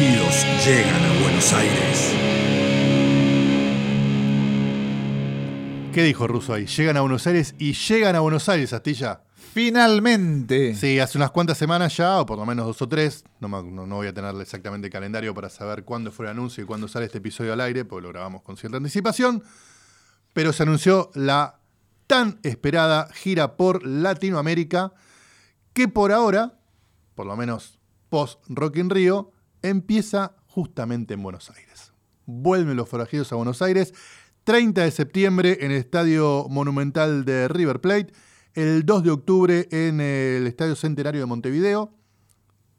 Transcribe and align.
Llegan 0.00 1.02
a 1.02 1.22
Buenos 1.22 1.52
Aires. 1.54 2.12
¿Qué 5.94 6.02
dijo 6.02 6.26
Russo 6.26 6.52
ahí? 6.52 6.66
Llegan 6.66 6.98
a 6.98 7.00
Buenos 7.00 7.26
Aires 7.26 7.54
y 7.58 7.72
llegan 7.72 8.14
a 8.14 8.20
Buenos 8.20 8.46
Aires, 8.50 8.72
Astilla. 8.74 9.22
Finalmente. 9.54 10.74
Sí, 10.74 10.98
hace 11.00 11.16
unas 11.16 11.30
cuantas 11.30 11.56
semanas 11.56 11.96
ya, 11.96 12.20
o 12.20 12.26
por 12.26 12.36
lo 12.36 12.44
menos 12.44 12.66
dos 12.66 12.82
o 12.82 12.88
tres. 12.88 13.24
No- 13.40 13.48
no 13.62 13.96
voy 13.96 14.06
a 14.08 14.12
tener 14.12 14.34
exactamente 14.38 14.88
el 14.88 14.92
calendario 14.92 15.32
para 15.34 15.48
saber 15.48 15.84
cuándo 15.84 16.12
fue 16.12 16.26
el 16.26 16.32
anuncio 16.32 16.62
y 16.62 16.66
cuándo 16.66 16.88
sale 16.88 17.06
este 17.06 17.18
episodio 17.18 17.54
al 17.54 17.62
aire, 17.62 17.86
porque 17.86 18.02
lo 18.02 18.10
grabamos 18.10 18.42
con 18.42 18.58
cierta 18.58 18.76
anticipación. 18.76 19.42
Pero 20.34 20.52
se 20.52 20.64
anunció 20.64 21.10
la 21.14 21.60
tan 22.06 22.38
esperada 22.42 23.08
gira 23.14 23.56
por 23.56 23.86
Latinoamérica, 23.86 24.92
que 25.72 25.88
por 25.88 26.12
ahora, 26.12 26.58
por 27.14 27.24
lo 27.24 27.34
menos 27.34 27.78
post 28.10 28.40
Rock 28.48 28.76
in 28.76 28.90
Rio, 28.90 29.32
empieza 29.62 30.36
justamente 30.46 31.14
en 31.14 31.22
Buenos 31.22 31.50
Aires. 31.50 31.92
Vuelven 32.26 32.76
los 32.76 32.88
forajidos 32.88 33.32
a 33.32 33.36
Buenos 33.36 33.62
Aires, 33.62 33.94
30 34.44 34.82
de 34.82 34.90
septiembre 34.90 35.58
en 35.60 35.70
el 35.72 35.78
Estadio 35.78 36.46
Monumental 36.48 37.24
de 37.24 37.48
River 37.48 37.80
Plate, 37.80 38.12
el 38.54 38.86
2 38.86 39.02
de 39.02 39.10
octubre 39.10 39.68
en 39.70 40.00
el 40.00 40.46
Estadio 40.46 40.76
Centenario 40.76 41.20
de 41.20 41.26
Montevideo, 41.26 41.92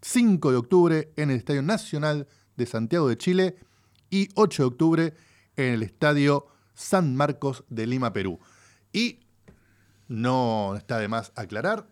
5 0.01 0.51
de 0.51 0.57
octubre 0.57 1.13
en 1.15 1.29
el 1.29 1.37
Estadio 1.37 1.61
Nacional 1.61 2.27
de 2.55 2.65
Santiago 2.65 3.07
de 3.07 3.17
Chile 3.17 3.55
y 4.09 4.29
8 4.35 4.63
de 4.63 4.67
octubre 4.67 5.13
en 5.55 5.73
el 5.73 5.83
Estadio 5.83 6.47
San 6.73 7.15
Marcos 7.15 7.63
de 7.69 7.87
Lima, 7.87 8.13
Perú. 8.13 8.39
Y 8.91 9.19
no 10.07 10.75
está 10.75 10.99
de 10.99 11.07
más 11.07 11.31
aclarar, 11.35 11.87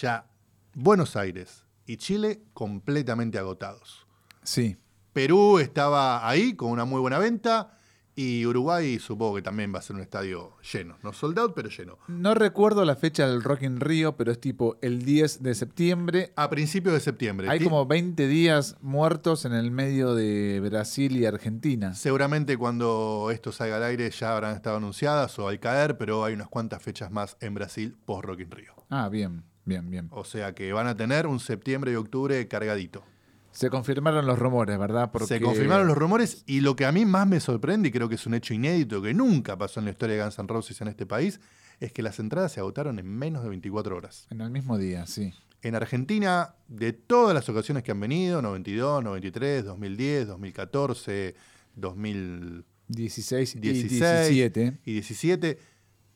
ya 0.00 0.30
Buenos 0.74 1.16
Aires 1.16 1.64
y 1.86 1.96
Chile 1.96 2.42
completamente 2.54 3.38
agotados. 3.38 4.07
Sí. 4.48 4.76
Perú 5.12 5.58
estaba 5.58 6.26
ahí 6.26 6.54
con 6.54 6.70
una 6.70 6.86
muy 6.86 7.00
buena 7.00 7.18
venta 7.18 7.74
y 8.14 8.46
Uruguay 8.46 8.98
supongo 8.98 9.36
que 9.36 9.42
también 9.42 9.72
va 9.74 9.78
a 9.78 9.82
ser 9.82 9.94
un 9.96 10.00
estadio 10.02 10.56
lleno, 10.72 10.96
no 11.02 11.12
sold 11.12 11.38
out, 11.38 11.52
pero 11.54 11.68
lleno. 11.68 11.98
No 12.08 12.34
recuerdo 12.34 12.84
la 12.86 12.96
fecha 12.96 13.28
del 13.28 13.42
Rock 13.42 13.62
in 13.62 13.78
Rio, 13.78 14.16
pero 14.16 14.32
es 14.32 14.40
tipo 14.40 14.78
el 14.80 15.04
10 15.04 15.42
de 15.42 15.54
septiembre. 15.54 16.32
A 16.34 16.48
principios 16.48 16.94
de 16.94 17.00
septiembre. 17.00 17.48
Hay 17.50 17.58
Ti- 17.58 17.64
como 17.66 17.84
20 17.86 18.26
días 18.26 18.76
muertos 18.80 19.44
en 19.44 19.52
el 19.52 19.70
medio 19.70 20.14
de 20.14 20.60
Brasil 20.64 21.14
y 21.16 21.26
Argentina. 21.26 21.94
Seguramente 21.94 22.56
cuando 22.56 23.28
esto 23.30 23.52
salga 23.52 23.76
al 23.76 23.84
aire 23.84 24.10
ya 24.10 24.32
habrán 24.34 24.56
estado 24.56 24.78
anunciadas 24.78 25.38
o 25.38 25.46
al 25.46 25.60
caer, 25.60 25.98
pero 25.98 26.24
hay 26.24 26.32
unas 26.32 26.48
cuantas 26.48 26.82
fechas 26.82 27.10
más 27.10 27.36
en 27.40 27.52
Brasil 27.54 27.96
post 28.06 28.24
Rock 28.24 28.40
in 28.40 28.50
Rio. 28.50 28.72
Ah, 28.88 29.10
bien, 29.10 29.44
bien, 29.66 29.90
bien. 29.90 30.08
O 30.10 30.24
sea 30.24 30.54
que 30.54 30.72
van 30.72 30.86
a 30.86 30.96
tener 30.96 31.26
un 31.26 31.38
septiembre 31.38 31.92
y 31.92 31.96
octubre 31.96 32.48
cargadito. 32.48 33.04
Se 33.50 33.70
confirmaron 33.70 34.26
los 34.26 34.38
rumores, 34.38 34.78
¿verdad? 34.78 35.10
Porque 35.10 35.26
Se 35.26 35.40
confirmaron 35.40 35.86
los 35.88 35.96
rumores 35.96 36.44
y 36.46 36.60
lo 36.60 36.76
que 36.76 36.84
a 36.84 36.92
mí 36.92 37.04
más 37.04 37.26
me 37.26 37.40
sorprende, 37.40 37.88
y 37.88 37.92
creo 37.92 38.08
que 38.08 38.14
es 38.16 38.26
un 38.26 38.34
hecho 38.34 38.54
inédito 38.54 39.02
que 39.02 39.14
nunca 39.14 39.56
pasó 39.56 39.80
en 39.80 39.86
la 39.86 39.92
historia 39.92 40.16
de 40.16 40.22
Guns 40.22 40.38
N' 40.38 40.48
Roses 40.48 40.80
en 40.80 40.88
este 40.88 41.06
país, 41.06 41.40
es 41.80 41.92
que 41.92 42.02
las 42.02 42.18
entradas 42.18 42.52
se 42.52 42.60
agotaron 42.60 42.98
en 42.98 43.06
menos 43.08 43.42
de 43.42 43.48
24 43.48 43.96
horas. 43.96 44.26
En 44.30 44.40
el 44.40 44.50
mismo 44.50 44.78
día, 44.78 45.06
sí. 45.06 45.32
En 45.62 45.74
Argentina, 45.74 46.54
de 46.68 46.92
todas 46.92 47.34
las 47.34 47.48
ocasiones 47.48 47.82
que 47.82 47.90
han 47.90 47.98
venido, 48.00 48.42
92, 48.42 49.02
93, 49.02 49.64
2010, 49.64 50.26
2014, 50.28 51.34
2016 51.74 52.64
16 52.88 53.54
y 53.56 53.60
17. 53.60 54.78
y 54.84 54.92
17, 54.94 55.58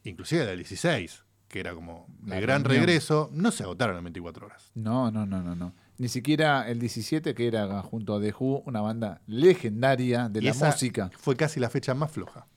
inclusive 0.04 0.44
la 0.44 0.50
del 0.50 0.58
16, 0.60 1.24
que 1.48 1.60
era 1.60 1.74
como 1.74 2.06
La 2.24 2.36
el 2.36 2.42
gran 2.42 2.64
reunión. 2.64 2.86
regreso, 2.86 3.30
no 3.32 3.50
se 3.50 3.62
agotaron 3.64 3.96
en 3.98 4.04
24 4.04 4.46
horas. 4.46 4.70
No, 4.74 5.10
no, 5.10 5.26
no, 5.26 5.42
no, 5.42 5.54
no. 5.54 5.74
Ni 6.02 6.08
siquiera 6.08 6.68
el 6.68 6.80
17, 6.80 7.32
que 7.32 7.46
era 7.46 7.80
junto 7.82 8.16
a 8.16 8.20
The 8.20 8.34
Who, 8.36 8.64
una 8.66 8.80
banda 8.80 9.20
legendaria 9.28 10.28
de 10.28 10.40
Y 10.40 10.42
la 10.42 10.50
esa 10.50 10.66
música. 10.66 11.12
Fue 11.16 11.36
casi 11.36 11.60
la 11.60 11.70
fecha 11.70 11.94
más 11.94 12.10
floja. 12.10 12.48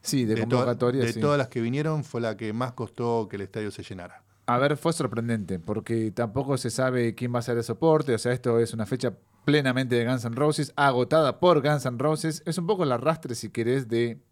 Sí, 0.00 0.24
de, 0.24 0.34
to- 0.34 0.40
convocatoria. 0.40 1.02
de 1.04 1.12
sí. 1.12 1.20
todas 1.20 1.36
las 1.36 1.48
que 1.48 1.60
vinieron, 1.60 2.04
fue 2.04 2.22
la 2.22 2.38
que 2.38 2.54
más 2.54 2.72
costó 2.72 3.28
que 3.28 3.36
el 3.36 3.42
estadio 3.42 3.70
se 3.70 3.82
llenara. 3.82 4.22
A 4.46 4.56
ver, 4.56 4.78
fue 4.78 4.94
sorprendente, 4.94 5.58
porque 5.58 6.10
tampoco 6.10 6.56
se 6.56 6.70
sabe 6.70 7.14
quién 7.14 7.34
va 7.34 7.40
a 7.40 7.42
ser 7.42 7.58
el 7.58 7.64
soporte. 7.64 8.14
O 8.14 8.18
sea, 8.18 8.32
esto 8.32 8.58
es 8.60 8.72
una 8.72 8.86
fecha 8.86 9.12
plenamente 9.44 9.94
de 9.96 10.06
Guns 10.06 10.24
N' 10.24 10.34
Roses, 10.34 10.72
agotada 10.74 11.38
por 11.38 11.60
Guns 11.60 11.84
N' 11.84 11.98
Roses. 11.98 12.42
Es 12.46 12.56
un 12.56 12.66
poco 12.66 12.84
el 12.84 12.92
arrastre, 12.92 13.34
si 13.34 13.50
querés, 13.50 13.88
de 13.88 14.22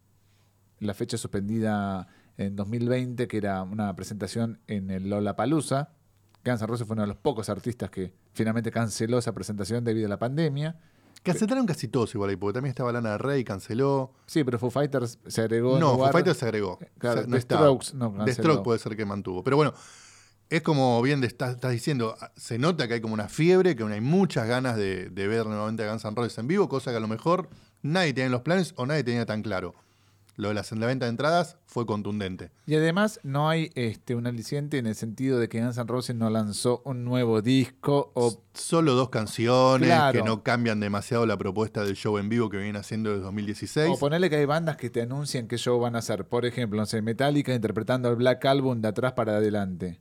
la 0.81 0.95
fecha 0.95 1.19
suspendida 1.19 2.09
en 2.39 2.57
2020, 2.57 3.29
que 3.29 3.37
era 3.37 3.63
una 3.63 3.95
presentación 3.95 4.59
en 4.69 4.91
el 4.91 5.11
Lollapalooza. 5.11 5.91
Guns 6.45 6.61
N' 6.61 6.67
Roses 6.67 6.87
fue 6.87 6.95
uno 6.95 7.03
de 7.03 7.09
los 7.09 7.17
pocos 7.17 7.49
artistas 7.49 7.91
que 7.91 8.13
finalmente 8.33 8.71
canceló 8.71 9.19
esa 9.19 9.33
presentación 9.33 9.83
debido 9.85 10.07
a 10.07 10.11
la 10.11 10.19
pandemia. 10.19 10.77
Cancelaron 11.23 11.65
casi 11.65 11.89
todos 11.89 12.15
igual 12.15 12.29
ahí, 12.31 12.37
porque 12.37 12.55
también 12.55 12.71
estaba 12.71 12.93
Lana 12.93 13.11
del 13.13 13.19
Rey, 13.19 13.45
canceló. 13.45 14.13
Sí, 14.27 14.45
pero 14.45 14.59
Foo 14.59 14.71
Fighters 14.71 15.19
se 15.27 15.41
agregó. 15.41 15.79
No, 15.79 15.97
Foo 15.97 16.11
Fighters 16.13 16.37
se 16.37 16.45
agregó. 16.45 16.79
Claro, 16.99 17.21
O 17.21 17.23
sea, 17.23 17.31
The 17.33 17.39
estaba. 17.39 17.61
Strokes 17.63 17.95
no 17.95 18.11
The 18.11 18.17
canceló. 18.19 18.35
Strokes 18.43 18.63
puede 18.63 18.79
ser 18.79 18.95
que 18.97 19.07
mantuvo. 19.07 19.43
Pero 19.43 19.57
bueno, 19.57 19.73
es 20.51 20.61
como 20.61 21.01
bien 21.01 21.23
de- 21.23 21.27
estás, 21.29 21.55
estás 21.55 21.73
diciendo, 21.73 22.15
se 22.37 22.59
nota 22.59 22.87
que 22.89 22.95
hay 22.95 23.01
como 23.01 23.15
una 23.15 23.29
fiebre, 23.31 23.75
que 23.75 23.83
hay 23.85 24.01
muchas 24.03 24.47
ganas 24.47 24.77
de, 24.77 25.09
de 25.09 25.27
ver 25.29 25.47
nuevamente 25.47 25.83
a 25.85 25.91
Guns 25.91 26.05
N' 26.05 26.15
Roses 26.15 26.37
en 26.37 26.47
vivo, 26.47 26.69
cosa 26.69 26.91
que 26.91 26.99
a 26.99 27.01
lo 27.01 27.09
mejor 27.09 27.49
nadie 27.81 28.13
tenía 28.13 28.27
en 28.27 28.33
los 28.33 28.43
planes 28.43 28.75
o 28.77 28.85
nadie 28.85 29.03
tenía 29.03 29.25
tan 29.25 29.41
claro. 29.43 29.75
Lo 30.37 30.49
de 30.49 30.55
la, 30.55 30.65
la 30.69 30.87
venta 30.87 31.07
de 31.07 31.11
entradas 31.11 31.59
fue 31.67 31.87
contundente. 31.87 32.51
Y 32.67 32.75
además 32.75 33.21
no 33.23 33.49
hay 33.49 33.71
este, 33.77 34.17
un 34.17 34.27
aliciente 34.27 34.79
en 34.79 34.87
el 34.87 34.97
sentido 34.97 35.39
de 35.39 35.49
que 35.49 35.61
Guns 35.63 35.79
N' 35.79 35.87
Roses 35.87 36.17
no 36.17 36.29
lanzó 36.29 36.83
un 36.85 37.05
nuevo 37.05 37.41
disco 37.41 38.11
o 38.15 38.43
Solo 38.53 38.95
dos 38.95 39.11
canciones 39.11 39.89
Claro. 39.89 40.19
que 40.19 40.25
no 40.25 40.43
cambian 40.43 40.81
demasiado 40.81 41.25
la 41.27 41.37
propuesta 41.37 41.85
del 41.85 41.95
show 41.95 42.19
en 42.19 42.29
vivo 42.29 42.49
que 42.51 42.57
viene 42.57 42.79
haciendo 42.79 43.11
desde 43.11 43.23
2016. 43.25 43.91
O 43.93 43.99
ponerle 43.99 44.29
que 44.31 44.37
hay 44.37 44.45
bandas 44.45 44.77
que 44.77 44.91
te 44.91 45.03
anuncian 45.03 45.47
qué 45.47 45.57
show 45.57 45.79
van 45.79 45.95
a 45.97 46.01
hacer. 46.01 46.27
Por 46.29 46.47
ejemplo, 46.47 46.81
no 46.81 46.87
sé, 46.87 47.01
Metallica 47.03 47.55
interpretando 47.55 48.09
el 48.09 48.17
Black 48.17 48.45
Album 48.45 48.81
de 48.81 48.89
atrás 48.89 49.13
para 49.13 49.37
adelante. 49.37 50.01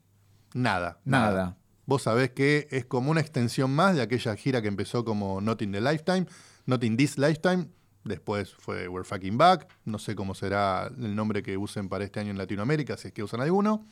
Nada, 0.53 1.00
Nada. 1.05 1.57
Vos 1.85 2.03
sabés 2.03 2.31
que 2.31 2.67
es 2.71 2.85
como 2.85 3.11
una 3.11 3.19
extensión 3.21 3.69
más 3.75 3.95
de 3.95 4.01
aquella 4.01 4.35
gira 4.35 4.61
que 4.61 4.67
empezó 4.69 5.03
como 5.03 5.41
Not 5.41 5.61
in 5.63 5.73
the 5.73 5.81
Lifetime, 5.81 6.25
Not 6.65 6.83
in 6.83 6.95
This 6.95 7.17
Lifetime. 7.17 7.67
Después 8.03 8.53
fue 8.53 8.88
We're 8.88 9.06
Fucking 9.06 9.38
Back. 9.38 9.68
No 9.86 10.00
sé 10.00 10.16
cómo 10.16 10.36
será 10.36 10.88
el 10.88 11.16
nombre 11.16 11.41
que 11.41 11.58
usen 11.58 11.90
para 11.90 12.03
este 12.03 12.19
año 12.19 12.31
en 12.31 12.38
Latinoamérica, 12.38 12.97
si 12.97 13.09
es 13.09 13.14
que 13.14 13.24
usan 13.24 13.41
alguno. 13.41 13.86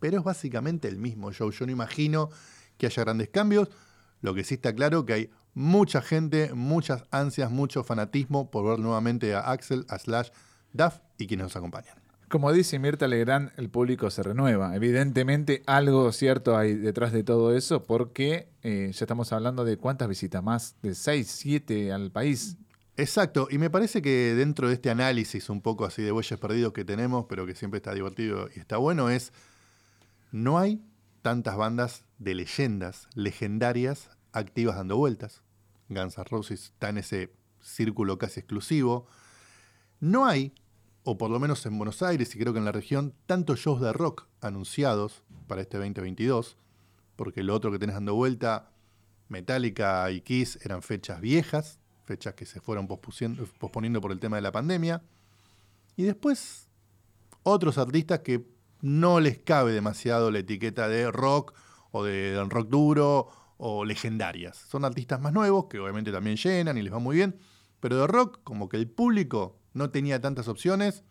Pero 0.00 0.18
es 0.18 0.24
básicamente 0.24 0.88
el 0.88 0.98
mismo 0.98 1.32
show. 1.32 1.50
Yo 1.50 1.66
no 1.66 1.72
imagino 1.72 2.30
que 2.76 2.86
haya 2.86 3.04
grandes 3.04 3.28
cambios. 3.28 3.68
Lo 4.20 4.34
que 4.34 4.44
sí 4.44 4.54
está 4.54 4.74
claro 4.74 5.04
que 5.04 5.12
hay 5.12 5.30
mucha 5.54 6.02
gente, 6.02 6.52
muchas 6.54 7.04
ansias, 7.10 7.50
mucho 7.50 7.84
fanatismo 7.84 8.50
por 8.50 8.66
ver 8.66 8.78
nuevamente 8.78 9.34
a 9.34 9.40
Axel, 9.40 9.86
a 9.88 9.98
Slash, 9.98 10.30
Duff 10.72 10.98
y 11.18 11.26
quienes 11.26 11.44
nos 11.44 11.56
acompañan. 11.56 11.94
Como 12.28 12.52
dice 12.52 12.78
Mirta 12.78 13.06
Legrand, 13.06 13.52
el 13.56 13.70
público 13.70 14.10
se 14.10 14.22
renueva. 14.22 14.74
Evidentemente 14.74 15.62
algo 15.66 16.10
cierto 16.10 16.56
hay 16.56 16.74
detrás 16.74 17.12
de 17.12 17.22
todo 17.22 17.54
eso 17.54 17.84
porque 17.84 18.48
eh, 18.62 18.90
ya 18.92 19.04
estamos 19.04 19.32
hablando 19.32 19.64
de 19.64 19.76
cuántas 19.76 20.08
visitas 20.08 20.42
más, 20.42 20.74
de 20.82 20.94
6, 20.94 21.30
7 21.30 21.92
al 21.92 22.10
país. 22.10 22.56
Exacto, 22.96 23.48
y 23.50 23.58
me 23.58 23.70
parece 23.70 24.02
que 24.02 24.34
dentro 24.36 24.68
de 24.68 24.74
este 24.74 24.88
análisis 24.88 25.48
un 25.50 25.60
poco 25.60 25.84
así 25.84 26.00
de 26.02 26.12
bueyes 26.12 26.38
perdidos 26.38 26.72
que 26.72 26.84
tenemos, 26.84 27.26
pero 27.28 27.44
que 27.44 27.56
siempre 27.56 27.78
está 27.78 27.92
divertido 27.92 28.48
y 28.54 28.60
está 28.60 28.76
bueno, 28.76 29.10
es 29.10 29.32
no 30.30 30.58
hay 30.58 30.80
tantas 31.22 31.56
bandas 31.56 32.04
de 32.18 32.36
leyendas 32.36 33.08
legendarias 33.14 34.10
activas 34.32 34.76
dando 34.76 34.96
vueltas. 34.96 35.42
Guns 35.88 36.18
N' 36.18 36.24
Roses 36.24 36.64
está 36.66 36.90
en 36.90 36.98
ese 36.98 37.32
círculo 37.60 38.16
casi 38.18 38.40
exclusivo. 38.40 39.06
No 39.98 40.26
hay, 40.26 40.54
o 41.02 41.18
por 41.18 41.30
lo 41.30 41.40
menos 41.40 41.64
en 41.66 41.76
Buenos 41.76 42.02
Aires 42.02 42.34
y 42.34 42.38
creo 42.38 42.52
que 42.52 42.58
en 42.60 42.64
la 42.64 42.72
región, 42.72 43.14
tantos 43.26 43.58
shows 43.60 43.80
de 43.80 43.92
rock 43.92 44.26
anunciados 44.40 45.24
para 45.48 45.62
este 45.62 45.78
2022, 45.78 46.58
porque 47.16 47.42
lo 47.42 47.54
otro 47.54 47.72
que 47.72 47.78
tenés 47.78 47.94
dando 47.94 48.14
vuelta, 48.14 48.70
Metallica 49.28 50.08
y 50.10 50.20
Kiss 50.20 50.58
eran 50.62 50.82
fechas 50.82 51.20
viejas, 51.20 51.80
fechas 52.04 52.34
que 52.34 52.46
se 52.46 52.60
fueron 52.60 52.86
posponiendo 52.86 54.00
por 54.00 54.12
el 54.12 54.20
tema 54.20 54.36
de 54.36 54.42
la 54.42 54.52
pandemia. 54.52 55.02
Y 55.96 56.04
después 56.04 56.68
otros 57.42 57.78
artistas 57.78 58.20
que 58.20 58.46
no 58.80 59.20
les 59.20 59.38
cabe 59.38 59.72
demasiado 59.72 60.30
la 60.30 60.40
etiqueta 60.40 60.88
de 60.88 61.10
rock 61.10 61.54
o 61.90 62.04
de 62.04 62.42
rock 62.48 62.68
duro 62.68 63.28
o 63.56 63.84
legendarias. 63.84 64.56
Son 64.56 64.84
artistas 64.84 65.20
más 65.20 65.32
nuevos 65.32 65.66
que 65.66 65.78
obviamente 65.78 66.12
también 66.12 66.36
llenan 66.36 66.76
y 66.76 66.82
les 66.82 66.92
va 66.92 66.98
muy 66.98 67.16
bien, 67.16 67.38
pero 67.80 67.96
de 67.98 68.06
rock 68.06 68.40
como 68.44 68.68
que 68.68 68.76
el 68.76 68.88
público 68.88 69.58
no 69.72 69.90
tenía 69.90 70.20
tantas 70.20 70.48
opciones, 70.48 71.04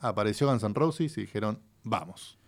apareció 0.00 0.48
Guns 0.48 0.62
N' 0.62 0.74
Roses 0.74 1.18
y 1.18 1.22
dijeron, 1.22 1.60
vamos. 1.82 2.38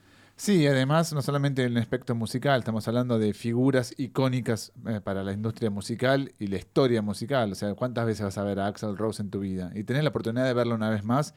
Sí, 0.41 0.67
además, 0.67 1.13
no 1.13 1.21
solamente 1.21 1.65
en 1.65 1.73
el 1.73 1.83
aspecto 1.83 2.15
musical, 2.15 2.61
estamos 2.61 2.89
hablando 2.89 3.19
de 3.19 3.35
figuras 3.35 3.93
icónicas 3.99 4.73
eh, 4.87 4.99
para 5.05 5.23
la 5.23 5.35
industria 5.35 5.69
musical 5.69 6.33
y 6.39 6.47
la 6.47 6.57
historia 6.57 7.03
musical. 7.03 7.53
O 7.53 7.55
sea, 7.55 7.75
¿cuántas 7.75 8.07
veces 8.07 8.25
vas 8.25 8.39
a 8.39 8.43
ver 8.45 8.59
a 8.59 8.67
Axel 8.67 8.97
Rose 8.97 9.21
en 9.21 9.29
tu 9.29 9.41
vida? 9.41 9.71
Y 9.75 9.85
tenés 9.85 10.03
la 10.03 10.09
oportunidad 10.09 10.47
de 10.47 10.55
verlo 10.55 10.75
una 10.77 10.89
vez 10.89 11.05
más 11.05 11.35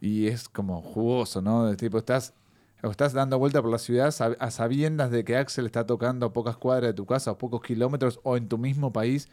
y 0.00 0.26
es 0.28 0.48
como 0.48 0.82
jugoso, 0.82 1.42
¿no? 1.42 1.66
De 1.66 1.76
tipo, 1.76 1.98
estás, 1.98 2.34
estás 2.82 3.12
dando 3.12 3.38
vuelta 3.38 3.62
por 3.62 3.70
la 3.70 3.78
ciudad 3.78 4.14
a 4.40 4.50
sabiendas 4.50 5.12
de 5.12 5.24
que 5.24 5.36
Axel 5.36 5.66
está 5.66 5.86
tocando 5.86 6.26
a 6.26 6.32
pocas 6.32 6.56
cuadras 6.56 6.90
de 6.90 6.94
tu 6.94 7.06
casa, 7.06 7.32
o 7.32 7.38
pocos 7.38 7.62
kilómetros, 7.62 8.20
o 8.24 8.36
en 8.36 8.48
tu 8.48 8.58
mismo 8.58 8.92
país, 8.92 9.28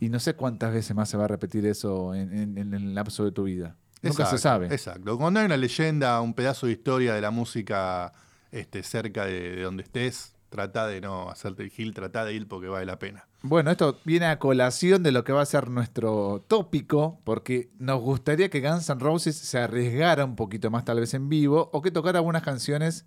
y 0.00 0.10
no 0.10 0.20
sé 0.20 0.34
cuántas 0.34 0.74
veces 0.74 0.94
más 0.96 1.08
se 1.08 1.16
va 1.16 1.24
a 1.24 1.28
repetir 1.28 1.66
eso 1.66 2.14
en- 2.14 2.58
en 2.58 2.74
el 2.74 2.94
lapso 2.94 3.24
de 3.24 3.32
tu 3.32 3.44
vida. 3.44 3.76
Nunca 4.02 4.26
se 4.26 4.38
sabe. 4.38 4.66
Exacto. 4.66 5.18
Cuando 5.18 5.40
hay 5.40 5.46
una 5.46 5.56
leyenda, 5.56 6.20
un 6.20 6.34
pedazo 6.34 6.66
de 6.66 6.72
historia 6.72 7.14
de 7.14 7.20
la 7.20 7.30
música 7.30 8.12
este, 8.52 8.82
cerca 8.82 9.24
de, 9.26 9.56
de 9.56 9.62
donde 9.62 9.82
estés, 9.82 10.34
trata 10.48 10.86
de 10.86 11.00
no 11.00 11.28
hacerte 11.30 11.62
el 11.62 11.70
gil, 11.70 11.92
trata 11.92 12.24
de 12.24 12.32
ir 12.34 12.48
porque 12.48 12.68
vale 12.68 12.86
la 12.86 12.98
pena. 12.98 13.26
Bueno, 13.42 13.70
esto 13.70 13.98
viene 14.04 14.26
a 14.26 14.38
colación 14.38 15.02
de 15.02 15.12
lo 15.12 15.22
que 15.22 15.32
va 15.32 15.42
a 15.42 15.46
ser 15.46 15.68
nuestro 15.68 16.44
tópico, 16.48 17.20
porque 17.24 17.70
nos 17.78 18.00
gustaría 18.00 18.48
que 18.48 18.60
Guns 18.60 18.88
N' 18.88 18.98
Roses 19.00 19.36
se 19.36 19.58
arriesgara 19.58 20.24
un 20.24 20.34
poquito 20.36 20.70
más 20.70 20.84
tal 20.84 21.00
vez 21.00 21.14
en 21.14 21.28
vivo, 21.28 21.68
o 21.72 21.82
que 21.82 21.90
tocara 21.90 22.18
algunas 22.18 22.42
canciones 22.42 23.04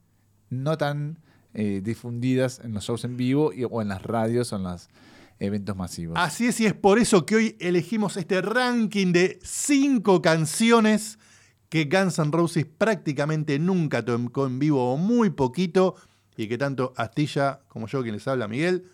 no 0.49 0.77
tan 0.77 1.17
eh, 1.53 1.81
difundidas 1.83 2.59
en 2.63 2.73
los 2.73 2.85
shows 2.85 3.03
en 3.03 3.17
vivo 3.17 3.51
y- 3.51 3.65
o 3.69 3.81
en 3.81 3.89
las 3.89 4.01
radios 4.03 4.53
o 4.53 4.55
en 4.57 4.63
los 4.63 4.88
eventos 5.41 5.75
masivos. 5.75 6.17
Así 6.17 6.47
es, 6.47 6.59
y 6.59 6.67
es 6.67 6.73
por 6.73 6.99
eso 6.99 7.25
que 7.25 7.35
hoy 7.35 7.57
elegimos 7.59 8.15
este 8.15 8.41
ranking 8.41 9.11
de 9.11 9.39
cinco 9.43 10.21
canciones 10.21 11.17
que 11.67 11.85
Guns 11.85 12.19
N' 12.19 12.31
Roses 12.31 12.65
prácticamente 12.65 13.57
nunca 13.57 14.05
tocó 14.05 14.45
en 14.45 14.59
vivo 14.59 14.93
o 14.93 14.97
muy 14.97 15.31
poquito, 15.31 15.95
y 16.38 16.47
que 16.47 16.57
tanto 16.57 16.93
Astilla 16.95 17.61
como 17.67 17.88
yo, 17.88 18.03
quien 18.03 18.13
les 18.13 18.27
habla, 18.27 18.47
Miguel, 18.47 18.85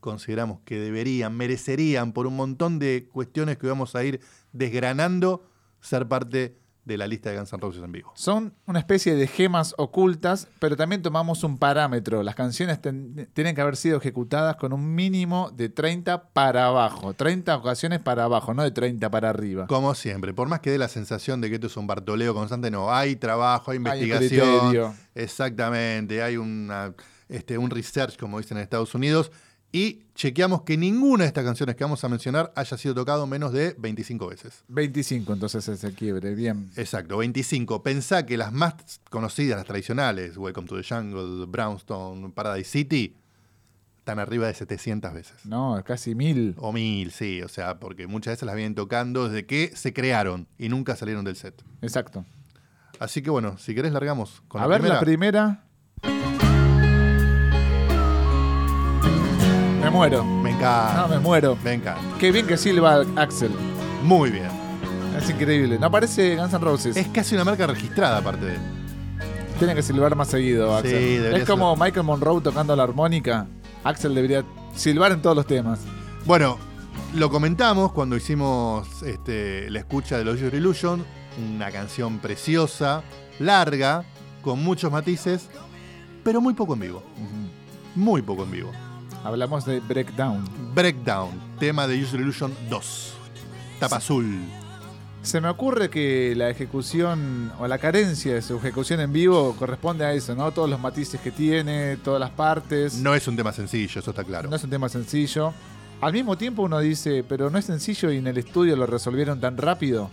consideramos 0.00 0.60
que 0.64 0.78
deberían, 0.78 1.36
merecerían, 1.36 2.12
por 2.12 2.26
un 2.26 2.36
montón 2.36 2.78
de 2.78 3.08
cuestiones 3.10 3.56
que 3.56 3.66
vamos 3.66 3.94
a 3.96 4.04
ir 4.04 4.20
desgranando, 4.52 5.48
ser 5.80 6.06
parte 6.06 6.58
de 6.88 6.98
la 6.98 7.06
lista 7.06 7.30
de 7.30 7.36
Guns 7.36 7.52
N' 7.52 7.60
Roses 7.60 7.82
en 7.84 7.92
vivo. 7.92 8.10
Son 8.16 8.52
una 8.66 8.80
especie 8.80 9.14
de 9.14 9.26
gemas 9.28 9.74
ocultas, 9.78 10.48
pero 10.58 10.76
también 10.76 11.02
tomamos 11.02 11.44
un 11.44 11.56
parámetro. 11.58 12.22
Las 12.24 12.34
canciones 12.34 12.80
ten- 12.82 13.28
tienen 13.34 13.54
que 13.54 13.60
haber 13.60 13.76
sido 13.76 13.98
ejecutadas 13.98 14.56
con 14.56 14.72
un 14.72 14.94
mínimo 14.94 15.50
de 15.54 15.68
30 15.68 16.24
para 16.32 16.66
abajo. 16.66 17.14
30 17.14 17.54
ocasiones 17.56 18.00
para 18.00 18.24
abajo, 18.24 18.54
no 18.54 18.62
de 18.64 18.70
30 18.72 19.10
para 19.10 19.30
arriba. 19.30 19.66
Como 19.68 19.94
siempre, 19.94 20.34
por 20.34 20.48
más 20.48 20.58
que 20.60 20.70
dé 20.72 20.78
la 20.78 20.88
sensación 20.88 21.40
de 21.40 21.48
que 21.48 21.54
esto 21.56 21.68
es 21.68 21.76
un 21.76 21.86
Bartoleo 21.86 22.34
constante, 22.34 22.70
no, 22.70 22.92
hay 22.92 23.14
trabajo, 23.16 23.70
hay 23.70 23.76
Hay 23.78 24.02
investigación. 24.02 24.58
criterio. 24.60 24.94
exactamente, 25.14 26.22
hay 26.22 26.36
una, 26.36 26.94
este, 27.28 27.58
un 27.58 27.70
research, 27.70 28.16
como 28.18 28.38
dicen 28.38 28.56
en 28.56 28.62
Estados 28.64 28.94
Unidos, 28.94 29.30
y 29.70 30.04
chequeamos 30.14 30.62
que 30.62 30.76
ninguna 30.76 31.24
de 31.24 31.28
estas 31.28 31.44
canciones 31.44 31.76
que 31.76 31.84
vamos 31.84 32.02
a 32.02 32.08
mencionar 32.08 32.52
haya 32.56 32.76
sido 32.78 32.94
tocado 32.94 33.26
menos 33.26 33.52
de 33.52 33.74
25 33.78 34.28
veces. 34.28 34.64
25 34.68 35.32
entonces 35.34 35.68
ese 35.68 35.92
quiebre, 35.94 36.34
bien. 36.34 36.70
Exacto, 36.76 37.18
25. 37.18 37.82
Pensá 37.82 38.24
que 38.24 38.36
las 38.38 38.52
más 38.52 38.74
conocidas, 39.10 39.58
las 39.58 39.66
tradicionales, 39.66 40.36
Welcome 40.36 40.66
to 40.68 40.80
the 40.80 40.82
Jungle, 40.88 41.46
Brownstone, 41.46 42.30
Paradise 42.32 42.70
City, 42.70 43.14
están 43.98 44.18
arriba 44.18 44.46
de 44.46 44.54
700 44.54 45.12
veces. 45.12 45.44
No, 45.44 45.82
casi 45.84 46.14
mil. 46.14 46.54
O 46.56 46.72
mil, 46.72 47.10
sí, 47.10 47.42
o 47.42 47.48
sea, 47.48 47.78
porque 47.78 48.06
muchas 48.06 48.32
veces 48.32 48.46
las 48.46 48.56
vienen 48.56 48.74
tocando 48.74 49.28
desde 49.28 49.44
que 49.44 49.76
se 49.76 49.92
crearon 49.92 50.48
y 50.56 50.70
nunca 50.70 50.96
salieron 50.96 51.26
del 51.26 51.36
set. 51.36 51.62
Exacto. 51.82 52.24
Así 52.98 53.20
que 53.20 53.28
bueno, 53.28 53.58
si 53.58 53.74
querés 53.74 53.92
largamos 53.92 54.42
con 54.48 54.60
A 54.62 54.64
la 54.64 54.68
ver 54.68 54.80
primera. 54.80 54.94
la 54.94 55.00
primera. 55.04 55.64
Me 59.88 59.94
muero. 59.94 60.22
Me 60.22 60.50
encanta. 60.50 60.94
No, 61.00 61.08
me 61.08 61.18
muero. 61.18 61.56
Me 61.64 61.72
encanta. 61.72 62.02
Qué 62.18 62.30
bien 62.30 62.46
que 62.46 62.58
silba 62.58 63.06
Axel. 63.16 63.50
Muy 64.02 64.30
bien. 64.30 64.48
Es 65.16 65.30
increíble. 65.30 65.78
No 65.78 65.90
parece 65.90 66.36
Guns 66.36 66.52
N' 66.52 66.58
Roses. 66.62 66.94
Es 66.94 67.08
casi 67.08 67.34
una 67.34 67.44
marca 67.44 67.66
registrada 67.66 68.18
aparte 68.18 68.44
de 68.44 68.54
él. 68.56 68.60
Tiene 69.58 69.74
que 69.74 69.82
silbar 69.82 70.14
más 70.14 70.28
seguido, 70.28 70.70
Sí, 70.82 70.88
Axel. 70.88 71.22
debería 71.22 71.38
es 71.38 71.48
como 71.48 71.74
Michael 71.74 72.04
Monroe 72.04 72.42
tocando 72.42 72.76
la 72.76 72.82
armónica. 72.82 73.46
Axel 73.82 74.14
debería 74.14 74.44
silbar 74.76 75.12
en 75.12 75.22
todos 75.22 75.34
los 75.34 75.46
temas. 75.46 75.80
Bueno, 76.26 76.58
lo 77.14 77.30
comentamos 77.30 77.90
cuando 77.92 78.14
hicimos 78.14 79.02
este, 79.04 79.70
la 79.70 79.78
escucha 79.78 80.18
de 80.18 80.24
los 80.26 80.38
Your 80.38 80.54
Illusion, 80.54 81.02
una 81.56 81.70
canción 81.70 82.18
preciosa, 82.18 83.02
larga, 83.38 84.04
con 84.42 84.62
muchos 84.62 84.92
matices, 84.92 85.48
pero 86.22 86.42
muy 86.42 86.52
poco 86.52 86.74
en 86.74 86.80
vivo. 86.80 87.02
Muy 87.94 88.20
poco 88.20 88.44
en 88.44 88.50
vivo. 88.50 88.70
Hablamos 89.24 89.64
de 89.64 89.80
Breakdown. 89.80 90.44
Breakdown, 90.74 91.30
tema 91.58 91.86
de 91.86 92.02
User 92.02 92.20
Illusion 92.20 92.54
2. 92.70 93.12
Tapa 93.80 93.96
azul. 93.96 94.40
Se 95.22 95.40
me 95.40 95.48
ocurre 95.48 95.90
que 95.90 96.34
la 96.36 96.48
ejecución 96.48 97.52
o 97.58 97.66
la 97.66 97.78
carencia 97.78 98.34
de 98.34 98.42
su 98.42 98.56
ejecución 98.56 99.00
en 99.00 99.12
vivo 99.12 99.54
corresponde 99.58 100.04
a 100.04 100.12
eso, 100.12 100.34
¿no? 100.34 100.52
Todos 100.52 100.70
los 100.70 100.80
matices 100.80 101.20
que 101.20 101.30
tiene, 101.30 101.96
todas 101.96 102.20
las 102.20 102.30
partes. 102.30 102.94
No 102.94 103.14
es 103.14 103.26
un 103.28 103.36
tema 103.36 103.52
sencillo, 103.52 104.00
eso 104.00 104.10
está 104.10 104.24
claro. 104.24 104.48
No 104.48 104.56
es 104.56 104.64
un 104.64 104.70
tema 104.70 104.88
sencillo. 104.88 105.52
Al 106.00 106.12
mismo 106.12 106.38
tiempo 106.38 106.62
uno 106.62 106.78
dice, 106.78 107.24
pero 107.28 107.50
no 107.50 107.58
es 107.58 107.64
sencillo 107.64 108.12
y 108.12 108.18
en 108.18 108.28
el 108.28 108.38
estudio 108.38 108.76
lo 108.76 108.86
resolvieron 108.86 109.40
tan 109.40 109.56
rápido. 109.56 110.08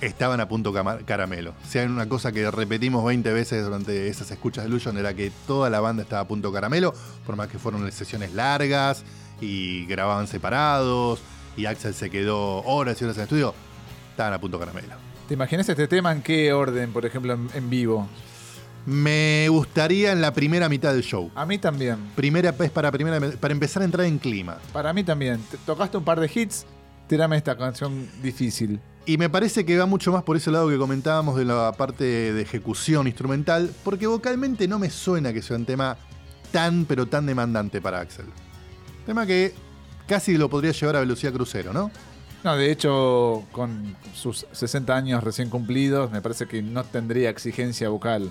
Estaban 0.00 0.40
a 0.40 0.48
punto 0.48 0.72
caramelo. 1.04 1.54
Si 1.68 1.78
hay 1.78 1.86
una 1.86 2.08
cosa 2.08 2.32
que 2.32 2.50
repetimos 2.50 3.04
20 3.04 3.32
veces 3.34 3.62
durante 3.64 4.08
esas 4.08 4.30
escuchas 4.30 4.64
de 4.64 4.70
Illusion 4.70 4.96
era 4.96 5.12
que 5.14 5.30
toda 5.46 5.68
la 5.68 5.80
banda 5.80 6.02
estaba 6.02 6.22
a 6.22 6.28
punto 6.28 6.50
caramelo, 6.52 6.94
por 7.26 7.36
más 7.36 7.48
que 7.48 7.58
fueron 7.58 7.90
sesiones 7.92 8.32
largas 8.32 9.04
y 9.42 9.84
grababan 9.86 10.26
separados 10.26 11.20
y 11.56 11.66
Axel 11.66 11.92
se 11.92 12.08
quedó 12.08 12.62
horas 12.62 12.98
y 13.00 13.04
horas 13.04 13.16
en 13.16 13.20
el 13.20 13.24
estudio, 13.24 13.54
estaban 14.10 14.32
a 14.32 14.40
punto 14.40 14.58
caramelo. 14.58 14.94
¿Te 15.28 15.34
imaginas 15.34 15.68
este 15.68 15.86
tema 15.86 16.12
en 16.12 16.22
qué 16.22 16.52
orden, 16.54 16.92
por 16.92 17.04
ejemplo, 17.04 17.34
en, 17.34 17.48
en 17.54 17.68
vivo? 17.68 18.08
Me 18.86 19.46
gustaría 19.50 20.12
en 20.12 20.22
la 20.22 20.32
primera 20.32 20.68
mitad 20.70 20.94
del 20.94 21.02
show. 21.02 21.30
A 21.34 21.44
mí 21.44 21.58
también. 21.58 21.98
Primera 22.16 22.54
es 22.58 22.70
para, 22.70 22.90
primera, 22.90 23.20
para 23.38 23.52
empezar 23.52 23.82
a 23.82 23.84
entrar 23.84 24.06
en 24.06 24.18
clima. 24.18 24.56
Para 24.72 24.94
mí 24.94 25.04
también. 25.04 25.38
Te- 25.50 25.58
tocaste 25.58 25.98
un 25.98 26.04
par 26.04 26.18
de 26.18 26.30
hits, 26.34 26.64
tirame 27.06 27.36
esta 27.36 27.56
canción 27.58 28.08
difícil. 28.22 28.80
Y 29.06 29.16
me 29.18 29.28
parece 29.30 29.64
que 29.64 29.76
va 29.78 29.86
mucho 29.86 30.12
más 30.12 30.22
por 30.22 30.36
ese 30.36 30.50
lado 30.50 30.68
que 30.68 30.76
comentábamos 30.76 31.36
de 31.36 31.44
la 31.44 31.72
parte 31.72 32.04
de 32.04 32.42
ejecución 32.42 33.06
instrumental, 33.06 33.70
porque 33.82 34.06
vocalmente 34.06 34.68
no 34.68 34.78
me 34.78 34.90
suena 34.90 35.32
que 35.32 35.42
sea 35.42 35.56
un 35.56 35.64
tema 35.64 35.96
tan, 36.52 36.84
pero 36.84 37.06
tan 37.06 37.26
demandante 37.26 37.80
para 37.80 38.00
Axel. 38.00 38.26
Tema 39.06 39.26
que 39.26 39.54
casi 40.06 40.36
lo 40.36 40.48
podría 40.50 40.72
llevar 40.72 40.96
a 40.96 41.00
velocidad 41.00 41.32
crucero, 41.32 41.72
¿no? 41.72 41.90
No, 42.44 42.56
de 42.56 42.70
hecho, 42.70 43.44
con 43.52 43.96
sus 44.14 44.46
60 44.52 44.94
años 44.94 45.22
recién 45.24 45.50
cumplidos, 45.50 46.10
me 46.10 46.22
parece 46.22 46.46
que 46.46 46.62
no 46.62 46.84
tendría 46.84 47.30
exigencia 47.30 47.88
vocal. 47.88 48.30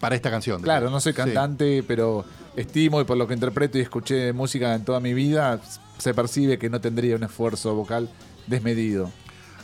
Para 0.00 0.14
esta 0.14 0.30
canción. 0.30 0.60
Claro, 0.60 0.90
no 0.90 1.00
soy 1.00 1.12
Sí. 1.12 1.16
cantante, 1.16 1.82
pero 1.82 2.22
estimo 2.54 3.00
y 3.00 3.04
por 3.04 3.16
lo 3.16 3.26
que 3.26 3.32
interpreto 3.32 3.78
y 3.78 3.80
escuché 3.80 4.34
música 4.34 4.74
en 4.74 4.84
toda 4.84 5.00
mi 5.00 5.14
vida, 5.14 5.58
se 5.96 6.12
percibe 6.12 6.58
que 6.58 6.68
no 6.68 6.82
tendría 6.82 7.16
un 7.16 7.24
esfuerzo 7.24 7.74
vocal 7.74 8.10
desmedido. 8.46 9.10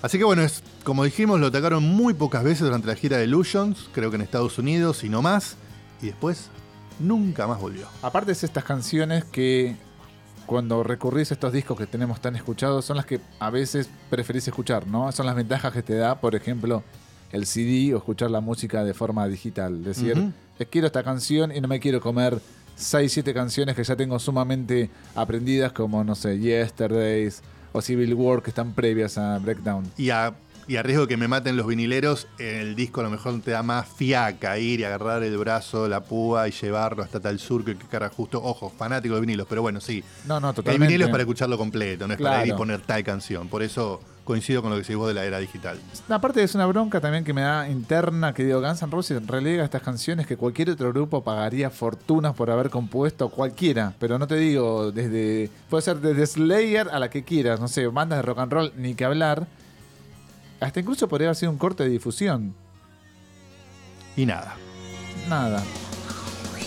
Así 0.02 0.18
que 0.18 0.24
bueno, 0.24 0.42
es, 0.42 0.62
como 0.84 1.04
dijimos, 1.04 1.38
lo 1.40 1.46
atacaron 1.46 1.84
muy 1.84 2.12
pocas 2.12 2.42
veces 2.42 2.62
durante 2.62 2.88
la 2.88 2.96
gira 2.96 3.18
de 3.18 3.24
Illusions, 3.24 3.88
creo 3.92 4.10
que 4.10 4.16
en 4.16 4.22
Estados 4.22 4.58
Unidos 4.58 5.04
y 5.04 5.08
no 5.08 5.22
más, 5.22 5.56
y 6.02 6.06
después 6.06 6.48
nunca 6.98 7.46
más 7.46 7.60
volvió. 7.60 7.86
Aparte 8.02 8.32
es 8.32 8.42
estas 8.42 8.64
canciones 8.64 9.24
que 9.24 9.76
cuando 10.44 10.82
recurrís 10.82 11.30
a 11.30 11.34
estos 11.34 11.52
discos 11.52 11.78
que 11.78 11.86
tenemos 11.86 12.20
tan 12.20 12.34
escuchados 12.34 12.84
son 12.84 12.96
las 12.96 13.06
que 13.06 13.20
a 13.38 13.48
veces 13.50 13.88
preferís 14.10 14.46
escuchar, 14.48 14.86
¿no? 14.88 15.10
Son 15.12 15.24
las 15.24 15.36
ventajas 15.36 15.72
que 15.72 15.82
te 15.82 15.94
da, 15.94 16.20
por 16.20 16.34
ejemplo, 16.34 16.82
el 17.30 17.46
CD 17.46 17.94
o 17.94 17.98
escuchar 17.98 18.30
la 18.30 18.40
música 18.40 18.84
de 18.84 18.92
forma 18.94 19.26
digital. 19.28 19.84
Decir. 19.84 20.32
"Eh, 20.58 20.66
quiero 20.66 20.88
esta 20.88 21.02
canción 21.02 21.54
y 21.54 21.60
no 21.60 21.68
me 21.68 21.78
quiero 21.80 22.00
comer 22.00 22.40
6, 22.74 23.12
7 23.12 23.32
canciones 23.32 23.76
que 23.76 23.84
ya 23.84 23.96
tengo 23.96 24.18
sumamente 24.18 24.90
aprendidas 25.14 25.72
como, 25.72 26.02
no 26.04 26.14
sé, 26.14 26.38
Yesterdays 26.38 27.40
o 27.72 27.80
Civil 27.82 28.14
War 28.14 28.42
que 28.42 28.50
están 28.50 28.72
previas 28.72 29.18
a 29.18 29.38
Breakdown. 29.38 29.90
Y 29.96 30.10
a 30.10 30.34
Y 30.68 30.76
a 30.76 30.82
riesgo 30.84 31.02
de 31.02 31.08
que 31.08 31.16
me 31.16 31.26
maten 31.26 31.56
los 31.56 31.66
vinileros, 31.66 32.28
el 32.38 32.76
disco 32.76 33.00
a 33.00 33.02
lo 33.04 33.10
mejor 33.10 33.40
te 33.40 33.50
da 33.50 33.64
más 33.64 33.88
fiaca 33.88 34.56
ir 34.58 34.78
y 34.78 34.84
agarrar 34.84 35.24
el 35.24 35.36
brazo, 35.36 35.88
la 35.88 36.04
púa 36.04 36.46
y 36.46 36.52
llevarlo 36.52 37.02
hasta 37.02 37.18
tal 37.18 37.40
surco 37.40 37.66
que 37.66 37.86
cara 37.90 38.08
justo. 38.08 38.40
Ojo, 38.40 38.70
fanático 38.70 39.16
de 39.16 39.20
vinilos, 39.22 39.46
pero 39.50 39.60
bueno, 39.60 39.80
sí. 39.80 40.04
No, 40.24 40.38
no, 40.38 40.50
El 40.50 40.54
totalmente. 40.54 40.86
vinilo 40.86 41.06
es 41.06 41.10
para 41.10 41.24
escucharlo 41.24 41.58
completo, 41.58 42.06
no 42.06 42.14
es 42.14 42.20
para 42.20 42.46
ir 42.46 42.52
y 42.52 42.56
poner 42.56 42.80
tal 42.80 43.02
canción. 43.02 43.48
Por 43.48 43.64
eso 43.64 44.00
coincido 44.24 44.62
con 44.62 44.70
lo 44.70 44.76
que 44.76 44.82
decís 44.82 44.96
vos 44.96 45.08
de 45.08 45.14
la 45.14 45.24
era 45.24 45.38
digital. 45.38 45.78
Aparte 46.08 46.42
es 46.42 46.54
una 46.54 46.66
bronca 46.66 47.00
también 47.00 47.24
que 47.24 47.32
me 47.32 47.42
da 47.42 47.68
interna 47.68 48.32
que 48.32 48.44
digo, 48.44 48.60
Guns 48.60 48.82
N' 48.82 48.90
Roses 48.90 49.26
relega 49.26 49.64
estas 49.64 49.82
canciones 49.82 50.26
que 50.26 50.36
cualquier 50.36 50.70
otro 50.70 50.92
grupo 50.92 51.22
pagaría 51.22 51.70
fortunas 51.70 52.34
por 52.34 52.50
haber 52.50 52.70
compuesto, 52.70 53.28
cualquiera, 53.28 53.94
pero 53.98 54.18
no 54.18 54.26
te 54.26 54.36
digo 54.36 54.92
desde, 54.92 55.50
puede 55.68 55.82
ser 55.82 55.98
desde 55.98 56.26
Slayer 56.26 56.88
a 56.90 56.98
la 56.98 57.10
que 57.10 57.24
quieras, 57.24 57.60
no 57.60 57.68
sé, 57.68 57.86
bandas 57.88 58.18
de 58.18 58.22
rock 58.22 58.38
and 58.38 58.52
roll, 58.52 58.72
ni 58.76 58.94
que 58.94 59.04
hablar. 59.04 59.46
Hasta 60.60 60.80
incluso 60.80 61.08
podría 61.08 61.28
haber 61.28 61.36
sido 61.36 61.50
un 61.50 61.58
corte 61.58 61.82
de 61.82 61.90
difusión. 61.90 62.54
Y 64.16 64.26
nada. 64.26 64.54
Nada. 65.28 65.62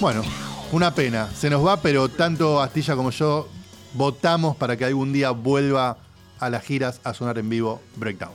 Bueno, 0.01 0.23
una 0.71 0.93
pena. 0.93 1.29
Se 1.29 1.49
nos 1.49 1.65
va, 1.65 1.77
pero 1.77 2.09
tanto 2.09 2.61
Astilla 2.61 2.95
como 2.95 3.11
yo 3.11 3.47
votamos 3.93 4.57
para 4.57 4.75
que 4.75 4.83
algún 4.83 5.13
día 5.13 5.31
vuelva 5.31 5.97
a 6.39 6.49
las 6.49 6.63
giras 6.63 6.99
a 7.03 7.13
sonar 7.13 7.37
en 7.37 7.49
vivo 7.49 7.81
Breakdown. 7.95 8.33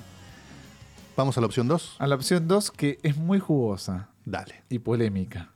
Vamos 1.16 1.36
a 1.36 1.40
la 1.40 1.46
opción 1.46 1.68
2. 1.68 1.96
A 1.98 2.06
la 2.06 2.14
opción 2.14 2.48
2 2.48 2.70
que 2.70 2.98
es 3.02 3.16
muy 3.16 3.38
jugosa 3.40 4.08
Dale. 4.24 4.62
y 4.68 4.78
polémica. 4.78 5.50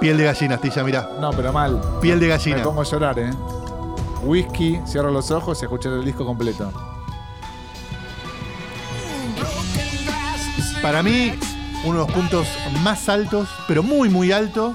Piel 0.00 0.18
de 0.18 0.24
gallina, 0.24 0.56
Astilla, 0.56 0.84
mira. 0.84 1.08
No, 1.20 1.30
pero 1.30 1.52
mal. 1.52 1.80
Piel 2.00 2.20
de 2.20 2.26
Me 2.26 2.32
gallina. 2.32 2.62
pongo 2.62 2.82
a 2.82 2.84
llorar, 2.84 3.18
¿eh? 3.18 3.30
Whisky, 4.24 4.78
cierro 4.86 5.10
los 5.10 5.30
ojos 5.30 5.60
y 5.62 5.64
escuchar 5.64 5.92
el 5.94 6.04
disco 6.04 6.24
completo. 6.26 6.72
Para 10.82 11.02
mí, 11.02 11.32
uno 11.84 12.00
de 12.00 12.06
los 12.06 12.12
puntos 12.12 12.46
más 12.82 13.08
altos, 13.08 13.48
pero 13.66 13.82
muy, 13.82 14.08
muy 14.08 14.32
alto, 14.32 14.74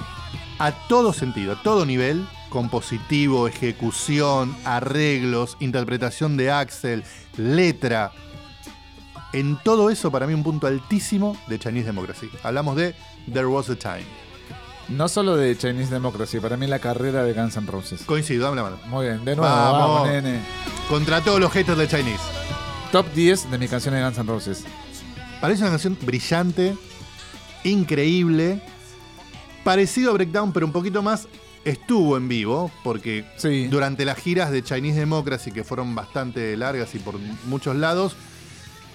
a 0.60 0.72
todo 0.88 1.14
sentido, 1.14 1.54
a 1.54 1.62
todo 1.62 1.86
nivel, 1.86 2.28
compositivo, 2.52 3.48
ejecución, 3.48 4.56
arreglos, 4.66 5.58
interpretación 5.60 6.38
de 6.38 6.52
Axel, 6.52 7.04
letra. 7.38 8.12
En 9.34 9.58
todo 9.64 9.90
eso, 9.90 10.12
para 10.12 10.28
mí, 10.28 10.34
un 10.36 10.44
punto 10.44 10.68
altísimo 10.68 11.36
de 11.48 11.58
Chinese 11.58 11.88
Democracy. 11.88 12.30
Hablamos 12.44 12.76
de 12.76 12.94
There 13.34 13.48
Was 13.48 13.70
a 13.72 13.76
Time. 13.76 14.04
No 14.90 15.08
solo 15.08 15.38
de 15.38 15.58
Chinese 15.58 15.90
Democracy, 15.92 16.40
para 16.42 16.58
mí 16.58 16.68
la 16.68 16.80
carrera 16.80 17.24
de 17.24 17.34
Guns 17.34 17.56
N' 17.56 17.66
Roses. 17.66 18.04
Coincido, 18.04 18.44
dame 18.44 18.58
la 18.58 18.64
mano. 18.64 18.78
Muy 18.88 19.06
bien, 19.06 19.24
de 19.24 19.36
nuevo, 19.38 19.50
Vamos. 19.56 20.02
vamos, 20.02 20.08
nene. 20.10 20.42
Contra 20.90 21.22
todos 21.22 21.40
los 21.40 21.52
haters 21.52 21.78
de 21.78 21.88
Chinese. 21.88 22.24
Top 22.92 23.06
10 23.14 23.50
de 23.50 23.58
mis 23.58 23.70
canciones 23.70 24.00
de 24.02 24.06
Guns 24.06 24.18
N' 24.18 24.28
Roses. 24.28 24.66
Parece 25.40 25.62
una 25.62 25.72
canción 25.72 25.98
brillante, 26.02 26.76
increíble, 27.64 28.62
parecido 29.64 30.12
a 30.12 30.14
Breakdown, 30.16 30.52
pero 30.52 30.66
un 30.66 30.74
poquito 30.74 31.02
más 31.02 31.28
estuvo 31.66 32.18
en 32.18 32.28
vivo, 32.28 32.72
porque 32.84 33.26
Sí. 33.38 33.68
durante 33.68 34.06
las 34.06 34.18
giras 34.18 34.52
de 34.52 34.64
Chinese 34.64 35.00
Democracy, 35.00 35.52
que 35.52 35.64
fueron 35.64 35.94
bastante 35.96 36.56
largas 36.58 36.94
y 36.96 37.00
por 37.00 37.16
muchos 37.46 37.76
lados, 37.76 38.16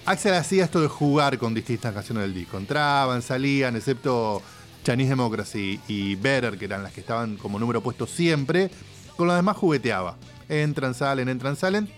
Axel 0.05 0.33
hacía 0.35 0.63
esto 0.63 0.81
de 0.81 0.87
jugar 0.87 1.37
con 1.37 1.53
distintas 1.53 1.93
canciones 1.93 2.23
del 2.23 2.33
disco. 2.33 2.57
Entraban, 2.57 3.21
salían, 3.21 3.75
excepto 3.75 4.41
Chinese 4.83 5.09
Democracy 5.09 5.79
y 5.87 6.15
Better, 6.15 6.57
que 6.57 6.65
eran 6.65 6.83
las 6.83 6.93
que 6.93 7.01
estaban 7.01 7.35
como 7.37 7.59
número 7.59 7.81
puesto 7.81 8.07
siempre, 8.07 8.71
con 9.17 9.27
lo 9.27 9.33
demás 9.35 9.57
jugueteaba. 9.57 10.15
Entran, 10.47 10.93
salen, 10.93 11.27
entran, 11.27 11.57
salen. 11.57 11.89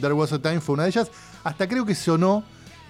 There 0.00 0.14
Was 0.14 0.32
a 0.32 0.40
Time 0.40 0.60
fue 0.60 0.74
una 0.74 0.84
de 0.84 0.90
ellas. 0.90 1.10
Hasta 1.44 1.68
creo 1.68 1.84
que 1.84 1.94
sonó 1.94 2.42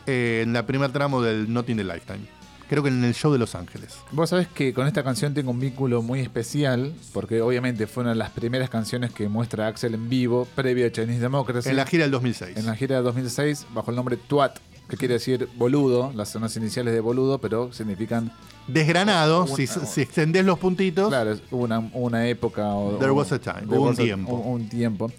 eh, 0.07 0.43
en 0.45 0.53
la 0.53 0.65
primer 0.65 0.93
tramo 0.93 1.23
del 1.23 1.53
Not 1.53 1.69
in 1.71 1.79
the 1.79 1.85
Lifetime. 1.85 2.38
Creo 2.69 2.83
que 2.83 2.91
en 2.91 3.03
el 3.03 3.15
show 3.15 3.33
de 3.33 3.39
Los 3.39 3.55
Ángeles. 3.55 3.97
Vos 4.13 4.29
sabés 4.31 4.47
que 4.49 4.75
con 4.75 4.87
esta 4.87 5.03
canción 5.03 5.33
tengo 5.33 5.51
un 5.51 5.59
vínculo 5.61 6.03
muy 6.03 6.21
especial, 6.21 6.93
porque 7.15 7.41
obviamente 7.41 7.87
fue 7.87 8.03
una 8.03 8.11
de 8.11 8.17
las 8.17 8.31
primeras 8.31 8.69
canciones 8.69 9.11
que 9.13 9.29
muestra 9.29 9.67
Axel 9.69 9.95
en 9.95 10.09
vivo, 10.11 10.47
previo 10.55 10.87
a 10.87 10.93
Chinese 10.93 11.21
Democracy. 11.21 11.69
En 11.71 11.77
la 11.77 11.87
gira 11.87 12.03
del 12.05 12.11
2006. 12.11 12.57
En 12.59 12.67
la 12.67 12.77
gira 12.77 12.97
de 12.97 13.03
2006, 13.03 13.67
bajo 13.75 13.91
el 13.91 13.97
nombre 13.97 14.19
Twat, 14.19 14.59
que 14.89 14.97
quiere 14.99 15.15
decir 15.15 15.49
boludo, 15.57 16.13
las 16.15 16.29
son 16.31 16.43
las 16.43 16.57
iniciales 16.57 16.93
de 16.93 17.01
boludo, 17.01 17.39
pero 17.39 17.73
significan, 17.73 18.33
Desgranado, 18.67 19.45
Una- 19.45 19.57
si, 19.57 19.67
si 19.67 20.03
extendés 20.03 20.45
los 20.45 20.59
puntitos. 20.59 21.09
claro, 21.09 21.33
es 21.33 21.43
una, 21.51 21.79
una 21.95 22.27
época 22.29 22.69
o... 22.75 22.99
There 22.99 23.13
was 23.13 23.33
a 23.33 23.39
time, 23.39 23.61
there 23.67 23.77
hubo 23.79 23.83
un 23.85 23.89
was 23.89 23.99
a- 23.99 24.03
tiempo. 24.03 24.33
un- 24.35 24.63
un 24.63 24.69
tiempo. 24.69 25.11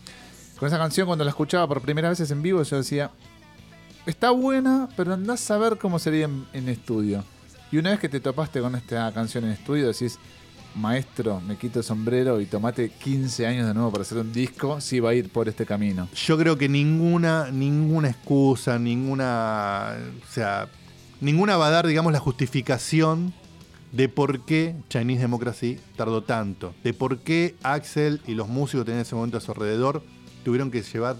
Con 0.59 0.67
esa 0.67 0.77
canción, 0.77 1.07
cuando 1.07 1.23
la 1.23 1.31
escuchaba 1.31 1.67
por 1.67 1.81
primera 1.81 2.09
vez 2.09 2.29
en 2.29 2.41
vivo, 2.43 2.61
yo 2.61 2.77
decía, 2.77 3.09
está 4.05 4.29
buena, 4.31 4.87
pero 4.95 5.13
andás 5.13 5.49
a 5.49 5.57
ver 5.57 5.77
cómo 5.79 5.97
sería 5.97 6.25
en, 6.25 6.45
en 6.53 6.69
estudio. 6.69 7.23
Y 7.71 7.77
una 7.77 7.91
vez 7.91 7.99
que 7.99 8.09
te 8.09 8.19
topaste 8.19 8.61
con 8.61 8.75
esta 8.75 9.11
canción 9.13 9.43
en 9.43 9.51
estudio, 9.51 9.87
decís, 9.87 10.17
maestro, 10.75 11.39
me 11.41 11.55
quito 11.55 11.79
el 11.79 11.85
sombrero 11.85 12.41
y 12.41 12.45
tomate 12.45 12.89
15 12.89 13.45
años 13.45 13.67
de 13.67 13.73
nuevo 13.73 13.91
para 13.91 14.01
hacer 14.01 14.17
un 14.17 14.33
disco, 14.33 14.81
si 14.81 14.99
va 14.99 15.11
a 15.11 15.13
ir 15.13 15.29
por 15.29 15.47
este 15.47 15.65
camino. 15.65 16.07
Yo 16.15 16.37
creo 16.37 16.57
que 16.57 16.67
ninguna, 16.67 17.51
ninguna 17.51 18.09
excusa, 18.09 18.79
ninguna. 18.79 19.95
O 20.27 20.33
sea, 20.33 20.67
ninguna 21.21 21.57
va 21.57 21.67
a 21.67 21.71
dar, 21.71 21.85
digamos, 21.85 22.11
la 22.11 22.19
justificación 22.19 23.33
de 23.91 24.09
por 24.09 24.45
qué 24.45 24.75
Chinese 24.89 25.21
Democracy 25.21 25.79
tardó 25.95 26.23
tanto. 26.23 26.73
De 26.83 26.93
por 26.93 27.19
qué 27.19 27.55
Axel 27.61 28.21
y 28.25 28.33
los 28.33 28.47
músicos 28.47 28.81
que 28.81 28.85
tenían 28.85 28.99
en 28.99 29.05
ese 29.05 29.15
momento 29.15 29.37
a 29.37 29.41
su 29.41 29.51
alrededor 29.51 30.03
tuvieron 30.43 30.71
que 30.71 30.81
llevar 30.81 31.17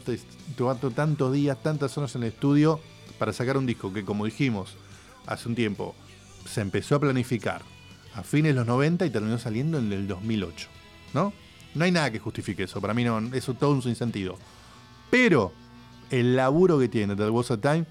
llevar 0.58 0.78
tantos 0.78 1.34
días, 1.34 1.62
tantas 1.62 1.98
horas 1.98 2.16
en 2.16 2.24
el 2.24 2.30
estudio 2.30 2.80
para 3.18 3.34
sacar 3.34 3.58
un 3.58 3.66
disco 3.66 3.94
que, 3.94 4.06
como 4.06 4.26
dijimos 4.26 4.76
hace 5.28 5.48
un 5.48 5.56
tiempo, 5.56 5.94
se 6.46 6.62
empezó 6.62 6.96
a 6.96 7.00
planificar 7.00 7.62
a 8.16 8.24
fines 8.24 8.54
de 8.54 8.60
los 8.60 8.68
90 8.68 9.06
y 9.06 9.10
terminó 9.10 9.38
saliendo 9.38 9.78
en 9.78 9.92
el 9.92 10.08
2008. 10.08 10.68
¿No? 11.14 11.34
No 11.76 11.86
hay 11.86 11.92
nada 11.92 12.12
que 12.12 12.20
justifique 12.20 12.64
eso. 12.64 12.82
Para 12.82 12.94
mí 12.94 13.04
no, 13.04 13.20
eso 13.34 13.54
todo 13.54 13.72
un 13.72 13.82
sinsentido. 13.82 14.38
Pero 15.10 15.54
el 16.10 16.36
laburo 16.36 16.80
que 16.80 16.90
tiene 16.90 17.16
There 17.16 17.30
Was 17.30 17.48
Time 17.62 17.86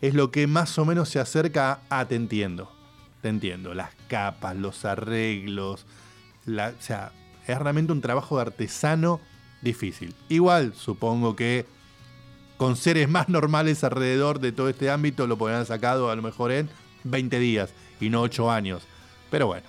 es 0.00 0.14
lo 0.14 0.30
que 0.30 0.46
más 0.46 0.78
o 0.78 0.84
menos 0.84 1.08
se 1.08 1.18
acerca 1.20 1.80
a 1.90 2.06
te 2.06 2.14
entiendo. 2.14 2.70
Te 3.22 3.28
entiendo. 3.28 3.74
Las 3.74 3.90
capas, 4.08 4.56
los 4.56 4.84
arreglos. 4.84 5.86
la- 6.44 6.68
o 6.78 6.82
sea, 6.82 7.10
es 7.46 7.58
realmente 7.58 7.92
un 7.92 8.00
trabajo 8.00 8.36
de 8.36 8.42
artesano 8.42 9.20
difícil. 9.62 10.14
Igual, 10.28 10.74
supongo 10.74 11.34
que 11.34 11.66
con 12.56 12.76
seres 12.76 13.08
más 13.08 13.28
normales 13.28 13.82
alrededor 13.84 14.38
de 14.38 14.52
todo 14.52 14.68
este 14.68 14.90
ámbito 14.90 15.26
lo 15.26 15.36
podrían 15.36 15.66
sacado 15.66 16.10
a 16.10 16.14
lo 16.16 16.22
mejor 16.22 16.52
en 16.52 16.68
20 17.04 17.38
días 17.40 17.74
y 18.00 18.08
no 18.10 18.20
8 18.22 18.50
años. 18.50 18.82
Pero 19.30 19.46
bueno, 19.46 19.66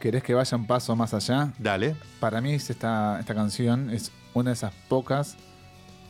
¿Querés 0.00 0.22
que 0.22 0.32
vaya 0.32 0.56
un 0.56 0.66
paso 0.68 0.94
más 0.94 1.12
allá? 1.12 1.52
dale. 1.58 1.96
Para 2.20 2.40
mí 2.40 2.52
es 2.52 2.70
esta, 2.70 3.18
esta 3.18 3.34
canción 3.34 3.90
es 3.90 4.12
una 4.32 4.50
de 4.50 4.54
esas 4.54 4.72
pocas 4.88 5.36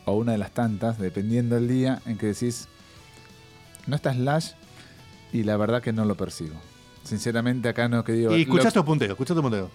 o 0.05 0.13
una 0.13 0.33
de 0.33 0.37
las 0.37 0.51
tantas, 0.51 0.99
dependiendo 0.99 1.55
del 1.55 1.67
día, 1.67 1.99
en 2.05 2.17
que 2.19 2.27
decís, 2.27 2.67
no 3.87 3.95
está 3.95 4.13
Slash 4.13 4.51
y 5.33 5.41
la 5.43 5.57
verdad 5.57 5.81
que 5.81 5.91
no 5.91 6.05
lo 6.05 6.15
percibo. 6.15 6.55
Sinceramente 7.03 7.67
acá 7.69 7.87
no 7.89 8.03
que 8.03 8.11
digo... 8.11 8.35
Y 8.37 8.41
escuchá 8.43 8.63
lo- 8.63 8.67
estos 8.69 8.85
punteos, 8.85 9.11
escuchá 9.11 9.33
estos 9.33 9.41
punteos. 9.41 9.69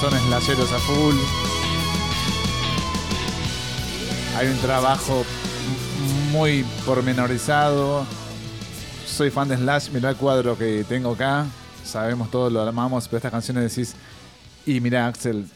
son 0.00 0.12
slasheros 0.26 0.70
a 0.72 0.78
full. 0.80 1.14
Hay 4.36 4.48
un 4.48 4.58
trabajo 4.58 5.24
muy 6.34 6.64
pormenorizado. 6.84 8.04
Soy 9.06 9.30
fan 9.30 9.46
de 9.48 9.56
Slash, 9.56 9.90
mirá 9.90 10.10
el 10.10 10.16
cuadro 10.16 10.58
que 10.58 10.84
tengo 10.88 11.12
acá. 11.12 11.46
Sabemos 11.84 12.28
todo, 12.30 12.50
lo 12.50 12.60
amamos, 12.62 13.06
pero 13.06 13.18
estas 13.18 13.30
canciones 13.30 13.70
decís, 13.72 13.94
y 14.66 14.80
mirá 14.80 15.06
Axel, 15.06 15.46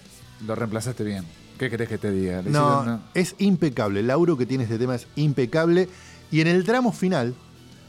lo 0.46 0.54
reemplazaste 0.54 1.02
bien. 1.02 1.24
¿Qué 1.58 1.68
querés 1.68 1.88
que 1.88 1.98
te 1.98 2.12
diga? 2.12 2.42
No, 2.44 2.82
una- 2.82 3.00
es 3.14 3.34
impecable. 3.38 3.98
El 4.00 4.06
lauro 4.06 4.36
que 4.38 4.46
tiene 4.46 4.62
este 4.64 4.78
tema 4.78 4.94
es 4.94 5.08
impecable. 5.16 5.88
Y 6.30 6.40
en 6.42 6.46
el 6.46 6.62
tramo 6.64 6.92
final 6.92 7.34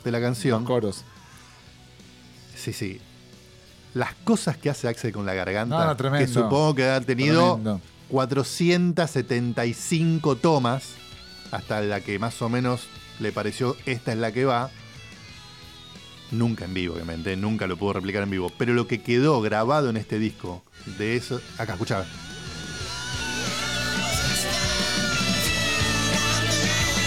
de 0.03 0.11
la 0.11 0.19
canción, 0.19 0.61
Los 0.63 0.67
coros. 0.67 1.03
sí, 2.55 2.73
sí. 2.73 2.99
Las 3.93 4.15
cosas 4.23 4.57
que 4.57 4.71
hace 4.71 4.87
Axel 4.87 5.11
con 5.11 5.27
la 5.27 5.35
garganta, 5.35 5.77
No, 5.77 5.85
no, 5.85 5.95
tremendo. 5.95 6.25
que 6.25 6.33
supongo 6.33 6.73
que 6.73 6.89
ha 6.89 7.01
tenido 7.01 7.53
Tremendo. 7.55 7.81
475 8.09 10.35
tomas, 10.37 10.83
hasta 11.51 11.81
la 11.81 12.01
que 12.01 12.19
más 12.19 12.41
o 12.41 12.49
menos 12.49 12.87
le 13.19 13.31
pareció 13.31 13.75
esta 13.85 14.11
es 14.11 14.17
la 14.17 14.31
que 14.31 14.45
va. 14.45 14.69
Nunca 16.31 16.65
en 16.65 16.73
vivo, 16.73 16.93
obviamente, 16.93 17.35
nunca 17.35 17.65
lo 17.65 17.77
pudo 17.77 17.93
replicar 17.93 18.23
en 18.23 18.29
vivo. 18.29 18.51
Pero 18.57 18.73
lo 18.73 18.87
que 18.87 19.01
quedó 19.01 19.41
grabado 19.41 19.89
en 19.89 19.97
este 19.97 20.19
disco, 20.19 20.63
de 20.97 21.15
eso. 21.15 21.41
Acá, 21.57 21.73
escuchá. 21.73 22.05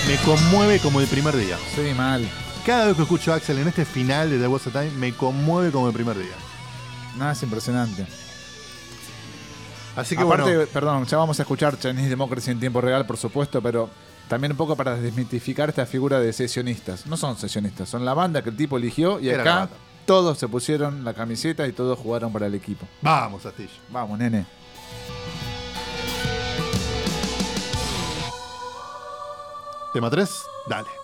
Me 0.08 0.16
conmueve 0.25 0.80
como 0.80 1.00
el 1.00 1.06
primer 1.06 1.37
día. 1.37 1.56
Sí, 1.75 1.94
mal. 1.96 2.28
Cada 2.66 2.87
vez 2.87 2.96
que 2.96 3.02
escucho 3.02 3.32
a 3.32 3.37
Axel 3.37 3.58
en 3.58 3.68
este 3.68 3.84
final 3.84 4.30
de 4.30 4.38
The 4.38 4.49
Was 4.49 4.66
a 4.66 4.70
Time, 4.70 4.90
me 4.90 5.12
conmueve 5.12 5.70
como 5.70 5.87
el 5.88 5.94
primer 5.94 6.18
día. 6.18 6.34
Nada, 7.16 7.32
es 7.32 7.42
impresionante. 7.42 8.06
Así 9.94 10.16
que 10.16 10.22
Aparte, 10.22 10.56
bueno, 10.56 10.70
perdón, 10.72 11.04
ya 11.04 11.18
vamos 11.18 11.38
a 11.38 11.42
escuchar 11.42 11.78
Chinese 11.78 12.08
Democracy 12.08 12.50
en 12.50 12.61
tiempo 12.61 12.80
real, 12.80 13.06
por 13.06 13.16
supuesto, 13.16 13.61
pero 13.61 13.90
también 14.32 14.52
un 14.52 14.56
poco 14.56 14.76
para 14.76 14.96
desmitificar 14.96 15.68
esta 15.68 15.84
figura 15.84 16.18
de 16.18 16.32
sesionistas. 16.32 17.06
No 17.06 17.18
son 17.18 17.36
sesionistas, 17.36 17.86
son 17.86 18.02
la 18.06 18.14
banda 18.14 18.42
que 18.42 18.48
el 18.48 18.56
tipo 18.56 18.78
eligió 18.78 19.20
y 19.20 19.28
Era 19.28 19.42
acá 19.42 19.68
todos 20.06 20.38
se 20.38 20.48
pusieron 20.48 21.04
la 21.04 21.12
camiseta 21.12 21.66
y 21.66 21.72
todos 21.72 21.98
jugaron 21.98 22.32
para 22.32 22.46
el 22.46 22.54
equipo. 22.54 22.86
vamos, 23.02 23.44
Astilla. 23.44 23.68
Vamos, 23.90 24.18
nene. 24.18 24.46
Tema 29.92 30.08
3, 30.08 30.30
dale. 30.66 31.01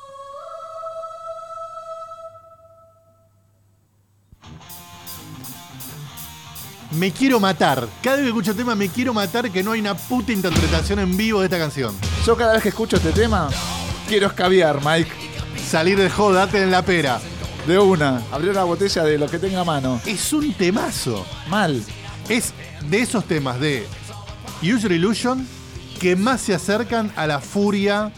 Me 6.93 7.13
quiero 7.13 7.39
matar. 7.39 7.87
Cada 8.03 8.17
vez 8.17 8.25
que 8.25 8.29
escucho 8.29 8.53
el 8.53 8.57
tema 8.57 8.75
me 8.75 8.89
quiero 8.89 9.13
matar 9.13 9.51
que 9.51 9.63
no 9.63 9.73
hay 9.73 9.81
una 9.81 9.95
puta 9.95 10.33
interpretación 10.33 10.99
en 10.99 11.17
vivo 11.17 11.41
de 11.41 11.47
esta 11.47 11.59
canción. 11.59 11.95
Yo 12.25 12.37
cada 12.37 12.55
vez 12.55 12.63
que 12.63 12.71
escucho 12.71 12.97
este 12.97 13.13
tema, 13.13 13.51
quiero 14.09 14.29
escabiar, 14.29 14.81
Mike. 14.85 15.11
Salir 15.69 15.99
de 15.99 16.09
joda, 16.09 16.47
date 16.47 16.63
en 16.63 16.71
la 16.71 16.83
pera. 16.83 17.21
De 17.67 17.79
una, 17.79 18.23
abrir 18.33 18.53
una 18.53 18.65
botella 18.65 19.05
de 19.05 19.19
lo 19.19 19.27
que 19.27 19.39
tenga 19.39 19.61
a 19.61 19.65
mano. 19.65 20.01
Es 20.07 20.33
un 20.33 20.55
temazo. 20.55 21.27
Mal. 21.49 21.83
Es 22.29 22.55
de 22.89 23.03
esos 23.03 23.25
temas 23.27 23.61
de 23.61 23.87
User 24.63 24.93
Illusion 24.93 25.47
que 26.01 26.17
más 26.17 26.41
se 26.41 26.55
acercan 26.55 27.13
a 27.17 27.27
la 27.27 27.41
furia, 27.41 28.13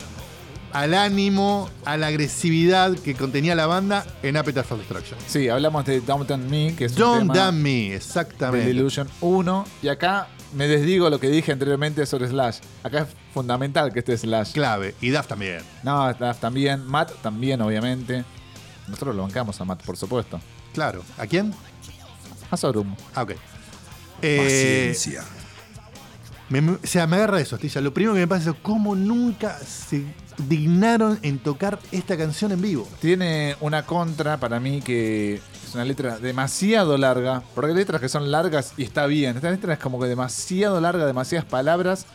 al 0.72 0.94
ánimo, 0.94 1.68
a 1.84 1.96
la 1.96 2.08
agresividad 2.08 2.96
que 2.98 3.14
contenía 3.14 3.54
la 3.54 3.66
banda 3.66 4.06
en 4.22 4.36
Appetite 4.36 4.64
for 4.64 4.78
Destruction. 4.78 5.18
Sí, 5.26 5.48
hablamos 5.48 5.84
de 5.84 6.00
Downtown 6.00 6.48
Me, 6.48 6.74
que 6.74 6.86
es 6.86 6.92
un 6.92 6.98
Don't 6.98 7.20
tema 7.20 7.34
Damn 7.34 7.62
Me, 7.62 7.70
de 7.70 7.96
exactamente. 7.96 8.70
Illusion 8.70 9.08
1. 9.20 9.64
Y 9.82 9.88
acá 9.88 10.28
me 10.54 10.66
desdigo 10.66 11.08
lo 11.10 11.20
que 11.20 11.28
dije 11.28 11.52
anteriormente 11.52 12.06
sobre 12.06 12.28
Slash. 12.28 12.58
Acá 12.82 13.00
es 13.02 13.08
fundamental 13.32 13.92
que 13.92 14.00
esté 14.00 14.16
Slash. 14.16 14.52
Clave. 14.52 14.94
Y 15.00 15.10
Duff 15.10 15.26
también. 15.26 15.62
No, 15.82 16.12
Slash 16.12 16.36
también. 16.38 16.86
Matt 16.86 17.12
también, 17.22 17.60
obviamente. 17.60 18.24
Nosotros 18.88 19.14
lo 19.14 19.22
bancamos 19.22 19.60
a 19.60 19.64
Matt, 19.64 19.82
por 19.84 19.96
supuesto. 19.96 20.40
Claro. 20.72 21.02
¿A 21.18 21.26
quién? 21.26 21.54
A 22.50 22.56
Sorum. 22.56 22.94
Ah, 23.14 23.22
ok. 23.22 23.32
Eh, 24.22 24.92
Paciencia. 24.94 25.24
Me- 26.50 26.72
o 26.72 26.78
sea, 26.82 27.06
me 27.06 27.16
agarra 27.16 27.40
eso, 27.40 27.56
Astilla. 27.56 27.80
Lo 27.80 27.94
primero 27.94 28.14
que 28.14 28.20
me 28.20 28.28
pasa 28.28 28.50
es 28.50 28.56
cómo 28.62 28.94
nunca 28.96 29.56
se 29.58 30.04
dignaron 30.48 31.18
en 31.22 31.38
tocar 31.38 31.78
esta 31.92 32.16
canción 32.16 32.50
en 32.52 32.60
vivo. 32.62 32.88
Tiene 33.00 33.56
una 33.60 33.84
contra 33.84 34.38
para 34.38 34.58
mí 34.58 34.80
que 34.80 35.34
es 35.34 35.74
una 35.74 35.84
letra 35.84 36.18
demasiado 36.18 36.96
larga. 36.98 37.42
Porque 37.54 37.70
hay 37.70 37.76
letras 37.76 38.00
que 38.00 38.08
son 38.08 38.30
largas 38.30 38.72
y 38.76 38.82
está 38.82 39.06
bien. 39.06 39.36
Esta 39.36 39.50
letra 39.50 39.74
es 39.74 39.78
como 39.78 40.00
que 40.00 40.06
demasiado 40.06 40.80
larga, 40.80 41.06
demasiadas 41.06 41.46
palabras. 41.48 42.06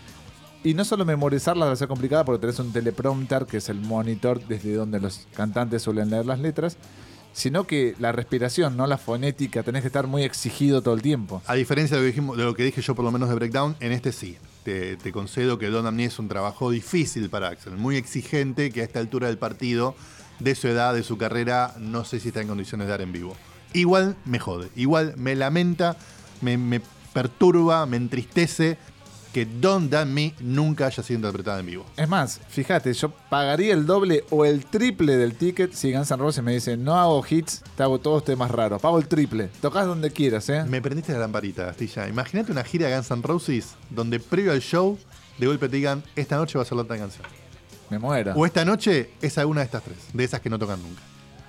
Y 0.63 0.74
no 0.74 0.84
solo 0.84 1.06
memorizarlas 1.06 1.70
va 1.70 1.74
a 1.74 1.75
ser 1.75 1.88
complicada 1.88 2.25
porque 2.25 2.42
tenés 2.42 2.58
un 2.60 2.74
teleprompter, 2.74 3.46
que 3.46 3.58
es 3.58 3.70
el 3.70 3.80
monitor 3.80 4.42
desde 4.48 4.74
donde 4.74 5.00
los 5.00 5.27
cantantes 5.36 5.84
suelen 5.84 6.10
leer 6.10 6.25
las 6.25 6.39
letras, 6.39 6.77
sino 7.36 7.68
que 7.68 7.96
la 8.00 8.13
respiración, 8.13 8.77
no 8.77 8.88
la 8.88 8.98
fonética, 8.98 9.62
tenés 9.62 9.82
que 9.82 9.88
estar 9.88 10.08
muy 10.08 10.24
exigido 10.24 10.82
todo 10.82 10.96
el 10.96 11.01
tiempo. 11.01 11.42
A 11.48 11.56
diferencia 11.56 11.98
de 11.98 12.08
lo 12.08 12.13
que, 12.13 12.38
de 12.38 12.44
lo 12.46 12.56
que 12.56 12.63
dije 12.63 12.82
yo, 12.82 12.96
por 12.96 13.04
lo 13.04 13.12
menos 13.12 13.27
de 13.27 13.36
Breakdown, 13.36 13.75
en 13.82 13.92
este 13.92 14.13
sí. 14.13 14.38
Te, 14.63 14.98
concedo 15.12 15.60
que 15.60 15.68
Don 15.68 15.86
Amni 15.86 16.06
es 16.06 16.18
un 16.18 16.30
trabajo 16.30 16.72
difícil 16.72 17.30
para 17.30 17.50
Axel, 17.50 17.75
muy 17.75 17.98
exigente, 17.98 18.72
que 18.72 18.80
a 18.80 18.84
esta 18.86 19.00
altura 19.00 19.27
del 19.27 19.38
partido, 19.38 19.96
de 20.39 20.56
su 20.56 20.70
edad, 20.70 20.94
de 20.94 21.04
su 21.04 21.18
carrera, 21.18 21.75
no 21.77 22.06
sé 22.06 22.22
si 22.22 22.30
está 22.30 22.42
en 22.42 22.48
condiciones 22.48 22.88
de 22.88 22.92
dar 22.92 23.01
en 23.01 23.12
vivo. 23.12 23.36
Igual 23.74 24.15
me 24.24 24.39
jode, 24.39 24.70
igual 24.77 25.13
me 25.18 25.36
lamenta, 25.36 25.98
me, 26.39 26.58
me 26.58 26.82
perturba, 27.13 27.86
me 27.86 27.98
entristece 27.98 28.77
que 29.36 29.46
Don 29.46 29.89
Damn 29.89 30.13
Me 30.13 30.34
nunca 30.39 30.86
haya 30.86 31.04
sido 31.04 31.18
interpretada 31.18 31.60
en 31.60 31.65
vivo. 31.65 31.86
Es 31.98 32.08
más, 32.08 32.39
fíjate, 32.48 32.94
yo 32.94 33.10
pagaría 33.30 33.74
el 33.74 33.86
doble 33.86 34.24
o 34.30 34.46
el 34.46 34.65
triple 34.65 35.18
del 35.18 35.36
ticket 35.36 35.74
si 35.74 35.92
Guns 35.92 36.10
N' 36.10 36.18
Roses 36.20 36.42
me 36.42 36.54
dice 36.54 36.77
no 36.77 36.96
hago 36.96 37.22
hits, 37.30 37.62
te 37.75 37.84
hago 37.84 38.00
todos 38.00 38.24
temas 38.24 38.50
raros. 38.50 38.82
Pago 38.82 38.98
el 38.98 39.10
triple. 39.10 39.50
Tocas 39.60 39.88
donde 39.88 40.10
quieras, 40.12 40.48
¿eh? 40.48 40.63
Me 40.63 40.82
prendiste 40.82 41.12
la 41.12 41.20
lamparita, 41.20 41.68
Astilla. 41.68 42.08
Imagínate 42.08 42.54
una 42.54 42.63
gira 42.63 42.88
de 42.88 42.96
Guns 42.96 43.12
N' 43.12 43.22
Roses 43.24 43.75
donde 43.89 44.22
previo 44.22 44.54
al 44.54 44.62
show, 44.62 44.98
de 45.38 45.48
golpe 45.48 45.68
te 45.68 45.75
digan, 45.75 46.01
esta 46.15 46.38
noche 46.38 46.58
va 46.58 46.62
a 46.62 46.65
ser 46.65 46.78
la 46.78 46.84
otra 46.84 46.98
canción. 46.98 47.26
Me 47.89 48.00
muero. 48.00 48.36
O 48.38 48.45
esta 48.45 48.63
noche 48.63 49.10
es 49.21 49.38
alguna 49.38 49.60
de 49.60 49.65
estas 49.65 49.84
tres, 49.84 49.98
de 50.13 50.24
esas 50.24 50.39
que 50.39 50.50
no 50.50 50.58
tocan 50.58 50.82
nunca. 50.82 51.02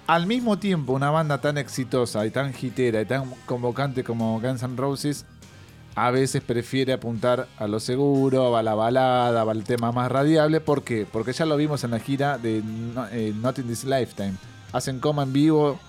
Al 0.08 0.26
mismo 0.26 0.56
tiempo, 0.56 0.92
una 0.92 1.10
banda 1.10 1.40
tan 1.40 1.58
exitosa 1.58 2.24
y 2.26 2.30
tan 2.30 2.52
hitera 2.60 3.00
y 3.00 3.06
tan 3.06 3.30
convocante 3.44 4.02
como 4.02 4.40
Guns 4.40 4.62
N' 4.64 4.76
Roses 4.76 5.24
a 5.96 6.10
veces 6.10 6.42
prefiere 6.42 6.92
apuntar 6.92 7.48
a 7.58 7.66
lo 7.66 7.80
seguro, 7.80 8.56
a 8.56 8.62
la 8.62 8.74
balada, 8.74 9.42
al 9.42 9.64
tema 9.64 9.92
más 9.92 10.12
radiable. 10.12 10.60
¿Por 10.60 10.82
qué? 10.84 11.06
Porque 11.10 11.32
ya 11.32 11.46
lo 11.46 11.56
vimos 11.56 11.82
en 11.84 11.90
la 11.92 11.98
gira 11.98 12.38
de 12.38 12.62
No- 12.62 13.08
eh, 13.10 13.32
Not 13.34 13.58
in 13.58 13.66
This 13.66 13.84
Lifetime. 13.84 14.34
Hacen 14.72 15.00
coma 15.00 15.22
en 15.22 15.32
vivo 15.32 15.80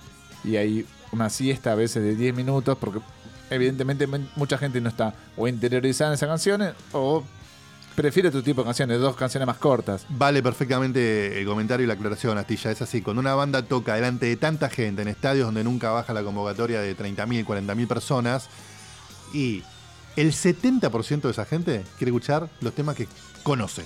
y 0.46 0.56
hay 0.56 0.86
una 1.12 1.30
siesta 1.30 1.74
a 1.74 1.76
veces 1.76 2.02
de 2.04 2.16
10 2.16 2.34
minutos 2.36 2.78
porque 2.80 3.00
evidentemente 3.50 4.08
men- 4.08 4.30
mucha 4.38 4.58
gente 4.58 4.80
no 4.82 4.90
está 4.90 5.14
o 5.36 5.48
interiorizada 5.48 6.12
en 6.12 6.16
esas 6.16 6.30
canciones 6.30 6.74
o 6.94 7.24
prefiere 7.96 8.30
otro 8.30 8.44
tipo 8.44 8.62
de 8.62 8.66
canciones, 8.66 9.00
dos 9.00 9.16
canciones 9.16 9.48
más 9.48 9.58
cortas. 9.58 10.06
Vale 10.08 10.42
perfectamente 10.44 11.40
el 11.40 11.46
comentario 11.46 11.84
y 11.84 11.88
la 11.88 11.96
aclaración, 11.96 12.38
Astilla. 12.38 12.72
Es 12.72 12.82
así, 12.82 13.02
cuando 13.02 13.20
una 13.20 13.34
banda 13.36 13.62
toca 13.64 13.96
delante 13.96 14.28
de 14.28 14.38
tanta 14.38 14.70
gente 14.70 15.02
en 15.02 15.08
estadios 15.10 15.48
donde 15.48 15.64
nunca 15.64 15.90
baja 15.90 16.14
la 16.14 16.24
convocatoria 16.24 16.80
de 16.80 16.96
30.000, 16.96 17.44
40.000 17.46 17.88
personas 17.88 18.48
y 19.34 19.64
el 20.18 20.34
70% 20.34 21.22
de 21.22 21.32
esa 21.32 21.46
gente 21.46 21.84
quiere 21.98 22.10
escuchar 22.10 22.50
los 22.60 22.74
temas 22.74 22.96
que 22.96 23.08
conoce. 23.44 23.86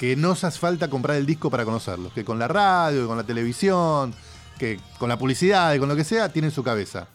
Que 0.00 0.16
no 0.16 0.32
hace 0.32 0.50
falta 0.50 0.90
comprar 0.90 1.16
el 1.16 1.26
disco 1.26 1.50
para 1.50 1.64
conocerlos. 1.64 2.12
Que 2.12 2.24
con 2.24 2.38
la 2.38 2.48
radio, 2.48 3.06
con 3.06 3.16
la 3.16 3.24
televisión, 3.24 4.14
que 4.58 4.80
con 4.98 5.08
la 5.08 5.18
publicidad, 5.18 5.78
con 5.78 5.88
lo 5.88 5.96
que 5.96 6.04
sea, 6.04 6.30
tiene 6.30 6.48
en 6.48 6.52
su 6.52 6.64
cabeza. 6.64 7.08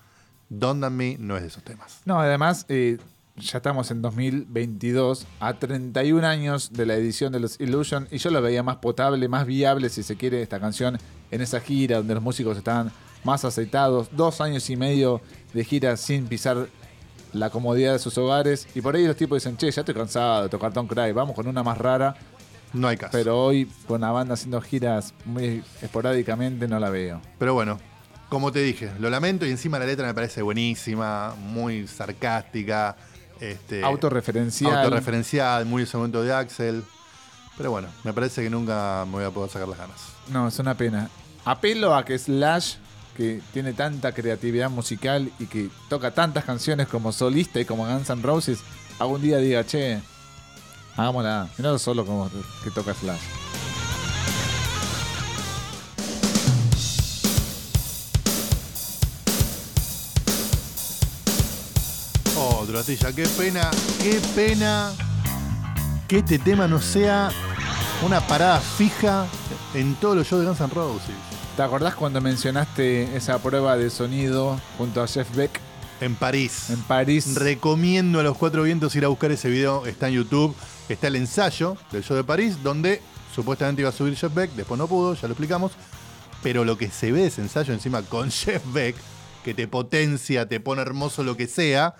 Don't 0.49 0.81
Damn 0.81 0.95
Me 0.95 1.17
no 1.19 1.35
es 1.35 1.41
de 1.41 1.47
esos 1.47 1.63
temas. 1.63 2.01
No, 2.05 2.19
además, 2.19 2.65
eh, 2.69 2.97
ya 3.37 3.57
estamos 3.57 3.89
en 3.89 4.01
2022, 4.01 5.25
a 5.39 5.53
31 5.53 6.27
años 6.27 6.73
de 6.73 6.85
la 6.85 6.95
edición 6.95 7.31
de 7.31 7.39
los 7.39 7.59
Illusion, 7.59 8.07
y 8.11 8.17
yo 8.17 8.29
lo 8.29 8.41
veía 8.41 8.61
más 8.61 8.77
potable, 8.77 9.27
más 9.27 9.45
viable, 9.45 9.89
si 9.89 10.03
se 10.03 10.15
quiere, 10.15 10.41
esta 10.41 10.59
canción 10.59 10.97
en 11.31 11.41
esa 11.41 11.59
gira 11.59 11.97
donde 11.97 12.15
los 12.15 12.23
músicos 12.23 12.57
estaban 12.57 12.91
más 13.23 13.45
aceitados, 13.45 14.09
dos 14.11 14.41
años 14.41 14.69
y 14.69 14.75
medio 14.75 15.21
de 15.53 15.63
gira 15.63 15.95
sin 15.95 16.27
pisar 16.27 16.67
la 17.33 17.49
comodidad 17.49 17.93
de 17.93 17.99
sus 17.99 18.17
hogares, 18.17 18.67
y 18.75 18.81
por 18.81 18.95
ahí 18.95 19.05
los 19.07 19.15
tipos 19.15 19.37
dicen, 19.37 19.57
che, 19.57 19.71
ya 19.71 19.81
estoy 19.81 19.95
cansado 19.95 20.43
de 20.43 20.49
tocar 20.49 20.73
Don't 20.73 20.89
Cry, 20.91 21.11
vamos 21.11 21.35
con 21.35 21.47
una 21.47 21.63
más 21.63 21.77
rara, 21.77 22.15
No 22.73 22.87
hay 22.87 22.97
caso. 22.97 23.11
pero 23.13 23.43
hoy 23.45 23.69
con 23.87 23.97
una 23.97 24.11
banda 24.11 24.33
haciendo 24.33 24.59
giras 24.61 25.13
muy 25.25 25.63
esporádicamente 25.81 26.67
no 26.67 26.79
la 26.79 26.89
veo. 26.89 27.21
Pero 27.37 27.53
bueno, 27.53 27.79
como 28.29 28.51
te 28.51 28.59
dije, 28.61 28.91
lo 28.99 29.09
lamento 29.09 29.45
y 29.45 29.49
encima 29.51 29.77
la 29.79 29.85
letra 29.85 30.07
me 30.07 30.13
parece 30.13 30.41
buenísima, 30.41 31.35
muy 31.37 31.87
sarcástica, 31.87 32.95
este, 33.39 33.83
Autorreferencial. 33.83 34.77
autorreferencial, 34.77 35.65
muy 35.65 35.83
ese 35.83 35.97
momento 35.97 36.21
de 36.23 36.33
Axel. 36.33 36.83
Pero 37.57 37.71
bueno, 37.71 37.89
me 38.03 38.13
parece 38.13 38.41
que 38.43 38.49
nunca 38.49 39.03
me 39.05 39.13
voy 39.13 39.23
a 39.25 39.29
poder 39.31 39.49
sacar 39.51 39.67
las 39.67 39.77
ganas. 39.77 39.99
No, 40.29 40.47
es 40.47 40.57
una 40.59 40.75
pena. 40.75 41.09
Apelo 41.43 41.93
a 41.95 42.05
que 42.05 42.17
Slash, 42.17 42.75
que 43.21 43.39
tiene 43.53 43.73
tanta 43.73 44.13
creatividad 44.13 44.71
musical 44.71 45.31
y 45.37 45.45
que 45.45 45.69
toca 45.89 46.09
tantas 46.09 46.43
canciones 46.43 46.87
como 46.87 47.11
solista 47.11 47.59
y 47.59 47.65
como 47.65 47.85
Guns 47.85 48.09
N' 48.09 48.23
Roses, 48.23 48.61
algún 48.97 49.21
día 49.21 49.37
diga, 49.37 49.63
che, 49.63 50.01
hagámosla. 50.97 51.47
No 51.59 51.77
solo 51.77 52.03
como 52.03 52.31
que 52.63 52.71
toca 52.71 52.95
Slash. 52.95 53.19
Trotilla, 62.65 63.13
qué 63.13 63.27
pena, 63.37 63.69
qué 64.01 64.21
pena 64.33 64.93
que 66.07 66.19
este 66.19 66.39
tema 66.39 66.67
no 66.67 66.79
sea 66.79 67.29
una 68.03 68.25
parada 68.25 68.59
fija 68.61 69.27
en 69.75 69.93
todos 69.95 70.15
los 70.15 70.27
shows 70.27 70.41
de 70.41 70.47
Guns 70.47 70.61
N' 70.61 70.73
Roses. 70.73 71.40
¿Te 71.55 71.63
acordás 71.63 71.95
cuando 71.95 72.21
mencionaste 72.21 73.15
esa 73.15 73.37
prueba 73.39 73.75
de 73.75 73.89
sonido 73.89 74.59
junto 74.77 75.03
a 75.03 75.07
Jeff 75.07 75.35
Beck 75.35 75.59
En 75.99 76.15
París. 76.15 76.69
en 76.69 76.81
París? 76.83 77.35
Recomiendo 77.35 78.21
a 78.21 78.23
los 78.23 78.37
cuatro 78.37 78.63
vientos 78.63 78.95
ir 78.95 79.03
a 79.03 79.09
buscar 79.09 79.31
ese 79.31 79.49
video. 79.49 79.85
Está 79.85 80.07
en 80.07 80.15
YouTube. 80.15 80.55
Está 80.87 81.07
el 81.07 81.17
ensayo 81.17 81.75
del 81.91 82.03
show 82.03 82.15
de 82.15 82.23
París, 82.23 82.63
donde 82.63 83.01
supuestamente 83.35 83.81
iba 83.81 83.89
a 83.89 83.93
subir 83.93 84.15
Jeff 84.15 84.33
Beck. 84.33 84.51
Después 84.53 84.77
no 84.77 84.87
pudo, 84.87 85.13
ya 85.13 85.27
lo 85.27 85.33
explicamos. 85.33 85.73
Pero 86.41 86.63
lo 86.63 86.77
que 86.77 86.89
se 86.89 87.11
ve 87.11 87.21
de 87.21 87.27
ese 87.27 87.41
ensayo 87.41 87.73
encima 87.73 88.01
con 88.01 88.31
Jeff 88.31 88.63
Beck, 88.71 88.95
que 89.43 89.53
te 89.53 89.67
potencia, 89.67 90.47
te 90.47 90.61
pone 90.61 90.81
hermoso 90.81 91.21
lo 91.23 91.35
que 91.35 91.47
sea, 91.47 91.95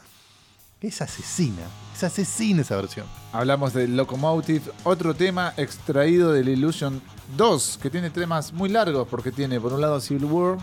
es 0.79 1.01
asesina. 1.01 1.63
Es 1.93 2.03
asesina 2.03 2.61
esa 2.61 2.77
versión. 2.77 3.05
Hablamos 3.33 3.73
de 3.73 3.87
Locomotive, 3.87 4.71
otro 4.83 5.13
tema 5.13 5.53
extraído 5.57 6.31
del 6.31 6.49
Illusion 6.49 7.01
2, 7.35 7.79
que 7.81 7.89
tiene 7.89 8.09
temas 8.09 8.53
muy 8.53 8.69
largos, 8.69 9.07
porque 9.09 9.31
tiene 9.31 9.59
por 9.59 9.73
un 9.73 9.81
lado 9.81 9.99
Civil 9.99 10.25
War, 10.25 10.57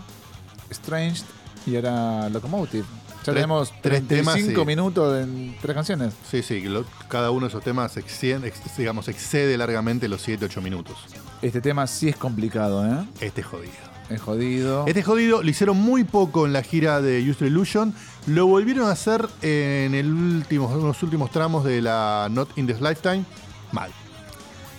Strange 0.69 1.23
y 1.65 1.75
ahora 1.75 2.29
Locomotive. 2.29 2.85
Ya 3.25 3.33
tenemos 3.33 3.71
tres 3.81 4.07
temas 4.07 4.33
35 4.35 4.61
y- 4.61 4.65
minutos 4.65 5.21
en 5.21 5.55
tres 5.61 5.75
canciones. 5.75 6.13
Sí, 6.29 6.41
sí, 6.41 6.61
lo- 6.61 6.85
cada 7.09 7.31
uno 7.31 7.41
de 7.47 7.49
esos 7.49 7.63
temas 7.63 7.95
excede, 7.97 8.47
ex- 8.47 8.77
digamos, 8.77 9.07
excede 9.09 9.57
largamente 9.57 10.07
los 10.07 10.21
7-8 10.25 10.61
minutos. 10.61 10.97
Este 11.41 11.59
tema 11.61 11.85
sí 11.85 12.07
es 12.09 12.15
complicado, 12.15 12.85
¿eh? 12.87 13.05
Este 13.19 13.41
es 13.41 13.47
jodido. 13.47 13.73
Es 14.09 14.21
jodido. 14.21 14.85
Este 14.87 15.03
jodido 15.03 15.43
lo 15.43 15.49
hicieron 15.49 15.77
muy 15.77 16.03
poco 16.03 16.45
en 16.47 16.53
la 16.53 16.63
gira 16.63 17.01
de 17.01 17.29
Use 17.29 17.45
Illusion. 17.45 17.93
Lo 18.25 18.47
volvieron 18.47 18.87
a 18.87 18.91
hacer 18.91 19.27
en 19.43 19.93
el 19.93 20.11
último, 20.11 20.71
en 20.73 20.81
los 20.83 21.03
últimos 21.03 21.29
tramos 21.29 21.63
de 21.63 21.81
la 21.81 22.27
Not 22.31 22.57
in 22.57 22.65
This 22.65 22.81
Lifetime. 22.81 23.23
Mal. 23.71 23.91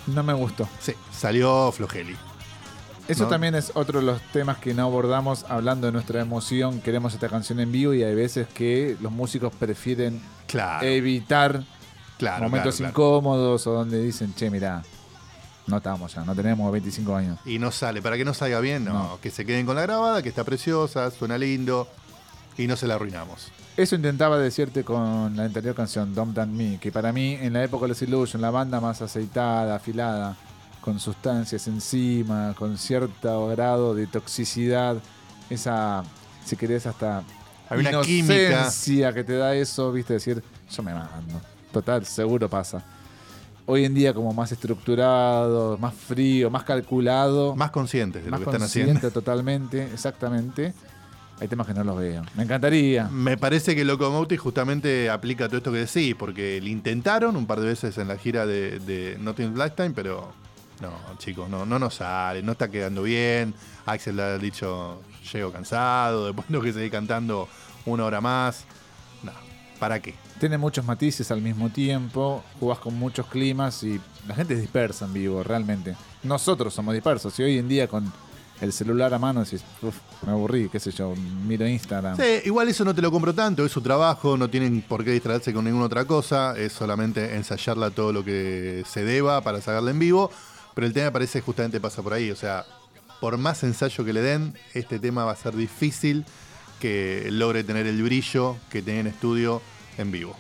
No 0.07 0.23
me 0.23 0.33
gustó. 0.33 0.69
Sí, 0.81 0.93
salió 1.13 1.71
flojeli. 1.73 2.17
Eso 3.09 3.25
¿no? 3.25 3.29
también 3.31 3.55
es 3.57 3.73
otro 3.75 3.99
de 4.01 4.07
los 4.07 4.21
temas 4.33 4.59
que 4.59 4.73
no 4.73 4.85
abordamos 4.85 5.45
hablando 5.49 5.87
de 5.89 5.93
nuestra 5.93 6.21
emoción. 6.21 6.81
Queremos 6.81 7.13
esta 7.13 7.29
canción 7.29 7.59
en 7.59 7.73
vivo 7.73 7.93
y 7.93 8.05
hay 8.05 8.15
veces 8.15 8.47
que 8.49 8.97
los 9.01 9.11
músicos 9.11 9.53
prefieren 9.59 10.21
Claro, 10.47 10.87
evitar 10.87 11.65
claro. 12.19 12.45
momentos 12.45 12.77
claro. 12.77 12.91
incómodos 12.91 13.67
o 13.67 13.73
donde 13.73 14.01
dicen, 14.01 14.33
che, 14.35 14.49
mirá, 14.49 14.83
no 15.67 15.79
estamos 15.79 16.15
ya, 16.15 16.25
no 16.25 16.35
tenemos 16.37 16.71
25 16.71 17.17
años. 17.17 17.39
Y 17.45 17.59
no 17.59 17.71
sale. 17.73 18.01
Para 18.01 18.17
que 18.17 18.25
no 18.25 18.33
salga 18.35 18.61
bien, 18.61 18.85
no. 18.85 18.93
No. 18.93 19.21
Que 19.21 19.31
se 19.31 19.45
queden 19.45 19.67
con 19.67 19.75
la 19.75 19.83
grabada, 19.83 20.23
que 20.23 20.29
está 20.29 20.45
preciosa, 20.45 21.11
suena 21.11 21.37
lindo. 21.37 21.89
Y 22.61 22.67
no 22.67 22.77
se 22.77 22.87
la 22.87 22.97
arruinamos. 22.97 23.51
Eso 23.77 23.95
intentaba 23.97 24.37
decirte 24.39 24.85
con 24.85 25.35
la 25.35 25.45
anterior 25.45 25.75
canción, 25.75 26.15
Don't 26.15 26.35
Than 26.35 26.55
Me, 26.55 26.79
que 26.79 26.93
para 26.93 27.13
mí 27.13 27.39
en 27.41 27.55
la 27.55 27.65
época 27.65 27.85
de 27.85 27.89
los 27.89 28.03
Illusion, 28.03 28.43
la 28.43 28.51
banda 28.51 28.81
más 28.81 29.01
aceitada, 29.01 29.77
afilada, 29.77 30.37
con 30.83 31.01
sustancias 31.01 31.67
encima, 31.69 32.55
con 32.59 32.77
cierto 32.77 33.49
grado 33.49 33.95
de 33.95 34.07
toxicidad, 34.07 34.97
esa, 35.49 36.03
si 36.45 36.57
querés, 36.57 36.87
hasta 36.87 37.23
Hay 37.71 37.81
una 37.81 38.03
química. 38.03 38.69
que 39.15 39.25
te 39.25 39.37
da 39.37 39.55
eso, 39.55 39.91
viste, 39.93 40.15
decir, 40.15 40.43
yo 40.71 40.83
me 40.83 40.93
mando. 40.93 41.41
Total, 41.73 42.05
seguro 42.05 42.51
pasa. 42.51 42.85
Hoy 43.65 43.85
en 43.85 43.95
día 43.95 44.13
como 44.13 44.35
más 44.35 44.53
estructurado, 44.53 45.79
más 45.79 45.95
frío, 45.95 46.51
más 46.51 46.65
calculado, 46.65 47.55
Más 47.57 47.71
conscientes 47.71 48.25
de 48.25 48.31
más 48.31 48.41
lo 48.41 48.45
que 48.45 48.51
están 48.51 48.61
consciente 48.61 48.91
haciendo. 48.99 49.11
totalmente, 49.11 49.85
exactamente. 49.95 50.75
Hay 51.41 51.49
temas 51.49 51.67
que 51.67 51.73
no 51.73 51.83
los 51.83 51.97
veo. 51.97 52.23
Me 52.37 52.43
encantaría. 52.43 53.09
Me 53.09 53.39
parece 53.39 53.75
que 53.75 53.85
Locomotive 53.85 54.39
justamente 54.39 55.09
aplica 55.09 55.49
todo 55.49 55.57
esto 55.57 55.73
que 55.73 55.79
decís, 55.79 56.15
porque 56.15 56.61
lo 56.61 56.69
intentaron 56.69 57.35
un 57.35 57.47
par 57.47 57.61
de 57.61 57.67
veces 57.67 57.97
en 57.97 58.09
la 58.09 58.19
gira 58.19 58.45
de, 58.45 58.79
de 58.79 59.17
Not 59.19 59.41
in 59.41 59.55
Lifetime, 59.55 59.91
pero 59.91 60.33
no, 60.81 60.91
chicos, 61.19 61.49
no, 61.49 61.65
no 61.65 61.79
nos 61.79 61.95
sale, 61.95 62.43
no 62.43 62.53
está 62.53 62.71
quedando 62.71 63.03
bien. 63.03 63.55
Axel 63.87 64.17
le 64.17 64.23
ha 64.23 64.39
dicho, 64.39 65.01
llego 65.33 65.51
cansado, 65.53 66.27
después 66.33 66.47
tengo 66.47 66.63
que 66.63 66.73
seguir 66.73 66.91
cantando 66.91 67.49
una 67.87 68.05
hora 68.05 68.21
más. 68.21 68.65
No, 69.23 69.33
¿para 69.79 70.01
qué? 70.01 70.15
Tiene 70.39 70.59
muchos 70.59 70.85
matices 70.85 71.31
al 71.31 71.41
mismo 71.41 71.71
tiempo, 71.71 72.43
jugás 72.59 72.79
con 72.79 72.99
muchos 72.99 73.27
climas 73.27 73.83
y 73.83 74.01
la 74.27 74.35
gente 74.35 74.55
es 74.55 74.61
dispersa 74.61 75.05
en 75.05 75.13
vivo, 75.13 75.43
realmente. 75.43 75.97
Nosotros 76.23 76.73
somos 76.73 76.95
dispersos 76.95 77.39
y 77.41 77.43
hoy 77.43 77.59
en 77.59 77.69
día 77.69 77.89
con 77.89 78.11
el 78.61 78.73
celular 78.73 79.13
a 79.15 79.19
mano 79.19 79.45
decís, 79.45 79.63
"Uf, 79.83 79.97
me 80.27 80.33
aburrí, 80.33 80.69
qué 80.69 80.79
sé 80.79 80.91
yo, 80.91 81.15
miro 81.47 81.67
Instagram. 81.67 82.17
Sí, 82.17 82.43
igual 82.45 82.69
eso 82.69 82.85
no 82.85 82.95
te 82.95 83.03
lo 83.03 83.11
compro 83.11 83.35
tanto, 83.35 83.65
es 83.65 83.73
su 83.73 83.81
trabajo, 83.81 84.37
no 84.37 84.49
tienen 84.49 84.83
por 84.83 85.05
qué 85.05 85.13
distraerse 85.13 85.53
con 85.53 85.65
ninguna 85.65 85.87
otra 85.87 86.05
cosa, 86.05 86.57
es 86.59 86.73
solamente 86.73 87.37
ensayarla 87.37 87.91
todo 87.91 88.13
lo 88.13 88.25
que 88.25 88.85
se 88.87 89.05
deba 89.05 89.41
para 89.41 89.61
sacarla 89.61 89.91
en 89.91 89.99
vivo, 89.99 90.31
pero 90.75 90.87
el 90.87 90.93
tema 90.93 91.11
parece 91.11 91.41
justamente 91.41 91.81
pasa 91.81 92.03
por 92.03 92.13
ahí, 92.13 92.31
o 92.31 92.37
sea, 92.37 92.67
por 93.21 93.37
más 93.39 93.63
ensayo 93.65 94.05
que 94.05 94.13
le 94.13 94.23
den, 94.23 94.55
este 94.75 94.99
tema 94.99 95.25
va 95.25 95.33
a 95.33 95.37
ser 95.37 95.55
difícil 95.55 96.25
que 96.81 97.29
logre 97.31 97.63
tener 97.65 97.87
el 97.87 98.03
brillo 98.03 98.57
que 98.71 98.83
tenía 98.83 99.01
en 99.01 99.07
estudio 99.09 99.61
en 99.99 100.11
vivo. 100.11 100.37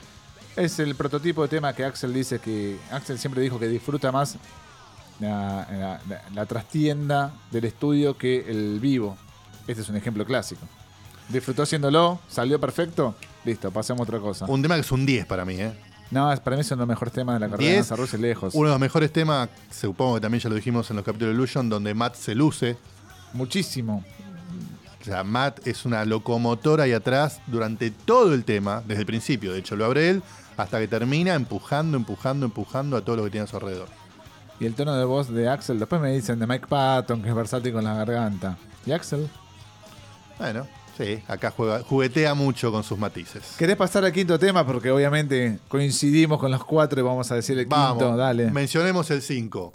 Es 0.56 0.78
el 0.78 0.94
prototipo 0.94 1.42
de 1.42 1.48
tema 1.48 1.72
que 1.74 1.85
Axel 1.85 2.12
dice 2.12 2.38
que. 2.38 2.76
Axel 2.90 3.18
siempre 3.18 3.40
dijo 3.42 3.59
que 3.59 3.68
disfruta 3.68 4.11
más 4.11 4.37
la, 5.20 5.66
la- 5.70 6.00
la- 6.09 6.22
la 6.35 6.46
trastienda 6.46 7.33
del 7.50 7.64
estudio 7.66 8.16
que 8.16 8.44
el 8.48 8.80
vivo. 8.80 9.16
Este 9.66 9.83
es 9.83 9.88
un 9.88 9.96
ejemplo 9.96 10.24
clásico. 10.24 10.62
Disfrutó 11.28 11.62
haciéndolo, 11.62 12.18
salió 12.28 12.59
perfecto, 12.59 13.14
listo, 13.44 13.70
pasemos 13.70 14.00
a 14.00 14.02
otra 14.04 14.18
cosa. 14.18 14.46
Un 14.46 14.62
tema 14.62 14.74
que 14.74 14.80
es 14.80 14.90
un 14.92 15.06
10 15.06 15.26
para 15.26 15.44
mí, 15.44 15.54
¿eh? 15.54 15.72
No, 16.11 16.35
para 16.42 16.56
mí 16.56 16.62
es 16.62 16.70
uno 16.72 16.78
de 16.78 16.80
los 16.80 16.88
mejores 16.88 17.14
temas 17.14 17.37
de 17.37 17.40
la 17.46 17.48
carrera 17.48 17.68
de 17.70 17.74
10, 17.76 17.88
Guns 17.88 17.90
N' 17.92 17.96
Roses 18.04 18.20
lejos. 18.20 18.54
Uno 18.54 18.66
de 18.68 18.72
los 18.74 18.80
mejores 18.80 19.12
temas, 19.12 19.48
supongo 19.70 20.16
que 20.16 20.20
también 20.22 20.40
ya 20.40 20.48
lo 20.48 20.56
dijimos 20.56 20.90
en 20.90 20.96
los 20.96 21.04
capítulos 21.04 21.33
de 21.33 21.38
Illusion, 21.38 21.68
donde 21.68 21.94
Matt 21.94 22.16
se 22.16 22.35
luce, 22.35 22.76
Muchísimo. 23.33 24.04
O 25.00 25.04
sea, 25.04 25.22
Matt 25.22 25.66
es 25.66 25.85
una 25.87 26.04
locomotora 26.04 26.85
ahí 26.85 26.92
atrás 26.92 27.40
durante 27.46 27.90
todo 27.92 28.35
el 28.35 28.44
tema, 28.44 28.83
desde 28.87 29.00
el 29.02 29.06
principio, 29.06 29.52
de 29.52 29.61
hecho 29.61 29.76
lo 29.76 29.85
abre 29.87 30.11
él, 30.11 30.22
hasta 30.56 30.78
que 30.80 30.88
termina 30.88 31.35
empujando, 31.35 31.96
empujando, 31.96 32.44
empujando 32.44 32.96
a 32.96 33.02
todo 33.04 33.16
lo 33.16 33.24
que 33.24 33.30
tiene 33.30 33.44
a 33.44 33.46
su 33.46 33.56
alrededor. 33.56 33.88
Y 34.60 34.66
el 34.66 34.74
tono 34.74 34.94
de 34.94 35.04
voz 35.04 35.32
de 35.32 35.48
Axel, 35.48 35.78
después 35.78 36.00
me 36.02 36.12
dicen 36.12 36.38
de 36.38 36.46
Mike 36.46 36.66
Patton, 36.68 37.22
que 37.22 37.30
es 37.30 37.34
versátil 37.34 37.72
con 37.72 37.82
la 37.82 37.94
garganta. 37.94 38.58
¿Y 38.84 38.92
Axel? 38.92 39.28
Bueno, 40.38 40.66
sí, 40.98 41.22
acá 41.28 41.50
juega, 41.50 41.80
juguetea 41.82 42.34
mucho 42.34 42.70
con 42.70 42.84
sus 42.84 42.98
matices. 42.98 43.54
¿Querés 43.58 43.76
pasar 43.76 44.04
al 44.04 44.12
quinto 44.12 44.38
tema? 44.38 44.66
Porque 44.66 44.90
obviamente 44.90 45.58
coincidimos 45.68 46.38
con 46.38 46.50
los 46.50 46.62
cuatro 46.64 47.00
y 47.00 47.02
vamos 47.02 47.30
a 47.32 47.36
decir 47.36 47.58
el 47.58 47.66
Vamos, 47.66 47.98
quinto, 48.02 48.16
dale. 48.16 48.50
mencionemos 48.50 49.10
el 49.10 49.22
5. 49.22 49.72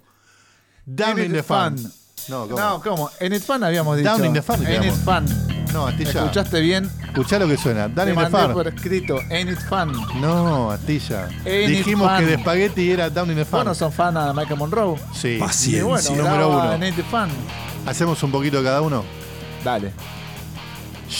Down 0.85 1.19
In 1.19 1.25
It 1.25 1.31
the 1.33 1.43
Fun. 1.43 1.77
Fun. 1.77 1.91
No, 2.27 2.47
¿cómo? 2.47 2.59
No, 2.59 2.81
¿cómo? 2.81 3.09
En 3.19 3.33
It 3.33 3.41
Fun 3.41 3.63
habíamos 3.63 3.97
dicho. 3.97 4.09
Down 4.09 4.25
in 4.25 4.33
the 4.33 4.41
Fun 4.43 4.59
En 4.65 4.81
quedamos. 4.81 5.54
No, 5.75 5.87
Astilla. 5.87 6.09
¿Escuchaste 6.21 6.61
bien? 6.61 6.89
Escuchá 7.05 7.37
lo 7.37 7.47
que 7.47 7.57
suena. 7.57 7.87
Down 7.89 7.95
Te 7.95 8.01
in 8.13 8.15
the 8.17 8.21
mandé 8.29 8.37
Fun. 8.39 8.53
por 8.53 8.67
escrito. 8.67 9.19
En 9.29 9.49
It 9.49 9.59
Fun. 9.59 9.91
No, 10.21 10.71
Astilla. 10.71 11.27
It 11.45 11.67
Dijimos 11.67 12.09
Fun. 12.09 12.19
que 12.19 12.25
de 12.25 12.37
Spaghetti 12.39 12.91
era 12.91 13.09
Down 13.09 13.29
in 13.31 13.35
the 13.35 13.43
Fun. 13.45 13.59
Bueno, 13.59 13.75
son 13.75 13.91
fan 13.91 14.13
de 14.13 14.33
Michael 14.33 14.57
Monroe. 14.57 14.95
sí. 15.13 15.37
Paciencia. 15.39 15.79
Y 15.79 15.83
bueno, 15.83 16.09
número 16.15 16.49
uno. 16.49 16.73
En 16.73 16.83
It 16.85 17.05
Fun. 17.11 17.27
Hacemos 17.85 18.23
un 18.23 18.31
poquito 18.31 18.63
cada 18.63 18.81
uno. 18.81 19.03
Dale. 19.63 19.91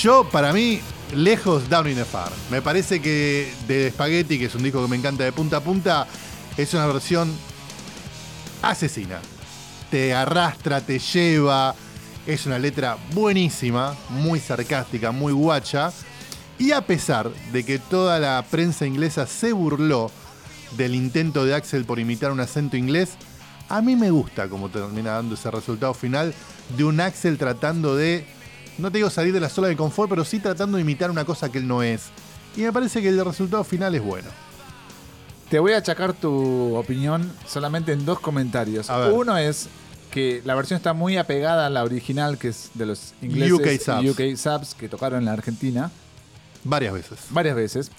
Yo, 0.02 0.28
para 0.32 0.54
mí, 0.54 0.80
lejos 1.14 1.70
Down 1.70 1.90
in 1.90 1.96
the 1.96 2.06
Far. 2.06 2.32
Me 2.50 2.62
parece 2.62 3.02
que 3.02 3.54
de 3.68 3.92
Spaghetti, 3.92 4.40
que 4.40 4.46
es 4.46 4.56
un 4.56 4.64
disco 4.64 4.82
que 4.82 4.88
me 4.88 4.96
encanta 4.96 5.24
de 5.26 5.32
punta 5.34 5.58
a 5.58 5.60
punta, 5.62 6.08
es 6.58 6.74
una 6.74 6.86
versión 6.88 7.32
asesina. 8.62 9.20
Te 9.92 10.14
arrastra, 10.16 10.82
te 10.82 10.98
lleva. 11.00 11.76
Es 12.26 12.46
una 12.48 12.58
letra 12.58 12.98
buenísima, 13.14 13.96
muy 14.10 14.40
sarcástica, 14.40 15.12
muy 15.12 15.32
guacha. 15.32 15.92
Y 16.58 16.72
a 16.72 16.82
pesar 16.82 17.30
de 17.52 17.64
que 17.64 17.78
toda 17.78 18.20
la 18.20 18.44
prensa 18.50 18.86
inglesa 18.86 19.28
se 19.28 19.54
burló 19.54 20.10
del 20.78 20.96
intento 20.96 21.46
de 21.46 21.54
Axel 21.54 21.86
por 21.86 22.00
imitar 22.00 22.32
un 22.32 22.40
acento 22.40 22.78
inglés, 22.78 23.12
a 23.70 23.82
mí 23.82 23.96
me 23.96 24.10
gusta 24.10 24.48
cómo 24.48 24.70
termina 24.70 25.12
dando 25.12 25.36
ese 25.36 25.52
resultado 25.52 25.94
final 25.94 26.34
de 26.76 26.84
un 26.84 27.00
Axel 27.00 27.38
tratando 27.38 27.96
de, 27.96 28.26
no 28.78 28.92
te 28.92 28.98
digo 28.98 29.10
salir 29.10 29.34
de 29.34 29.40
la 29.40 29.50
zona 29.50 29.68
de 29.68 29.76
confort, 29.76 30.10
pero 30.10 30.26
sí 30.26 30.40
tratando 30.40 30.78
de 30.78 30.82
imitar 30.82 31.12
una 31.12 31.26
cosa 31.26 31.52
que 31.52 31.60
él 31.60 31.68
no 31.68 31.84
es. 31.84 32.10
Y 32.56 32.62
me 32.62 32.72
parece 32.72 33.02
que 33.02 33.10
el 33.10 33.24
resultado 33.24 33.64
final 33.64 33.94
es 33.94 34.02
bueno. 34.02 34.30
Te 35.50 35.60
voy 35.60 35.74
a 35.74 35.78
achacar 35.78 36.14
tu 36.14 36.76
opinión 36.76 37.32
solamente 37.48 37.92
en 37.92 38.04
dos 38.04 38.20
comentarios. 38.20 38.90
Uno 39.12 39.38
es 39.38 39.68
que 40.16 40.42
la 40.46 40.56
versión 40.56 40.78
está 40.78 40.94
muy 40.94 41.18
apegada 41.18 41.66
a 41.66 41.70
la 41.70 41.84
original, 41.84 42.38
que 42.38 42.48
es 42.48 42.72
de 42.74 42.86
los 42.86 43.14
ingleses 43.22 43.52
UK 43.52 43.68
Subs. 43.82 44.12
UK 44.12 44.38
Subs, 44.38 44.74
que 44.74 44.88
tocaron 44.88 45.20
en 45.20 45.26
la 45.26 45.34
Argentina 45.34 45.92
Varias 46.64 46.94
veces. 46.94 47.20
varias 47.32 47.54
veces. 47.54 47.92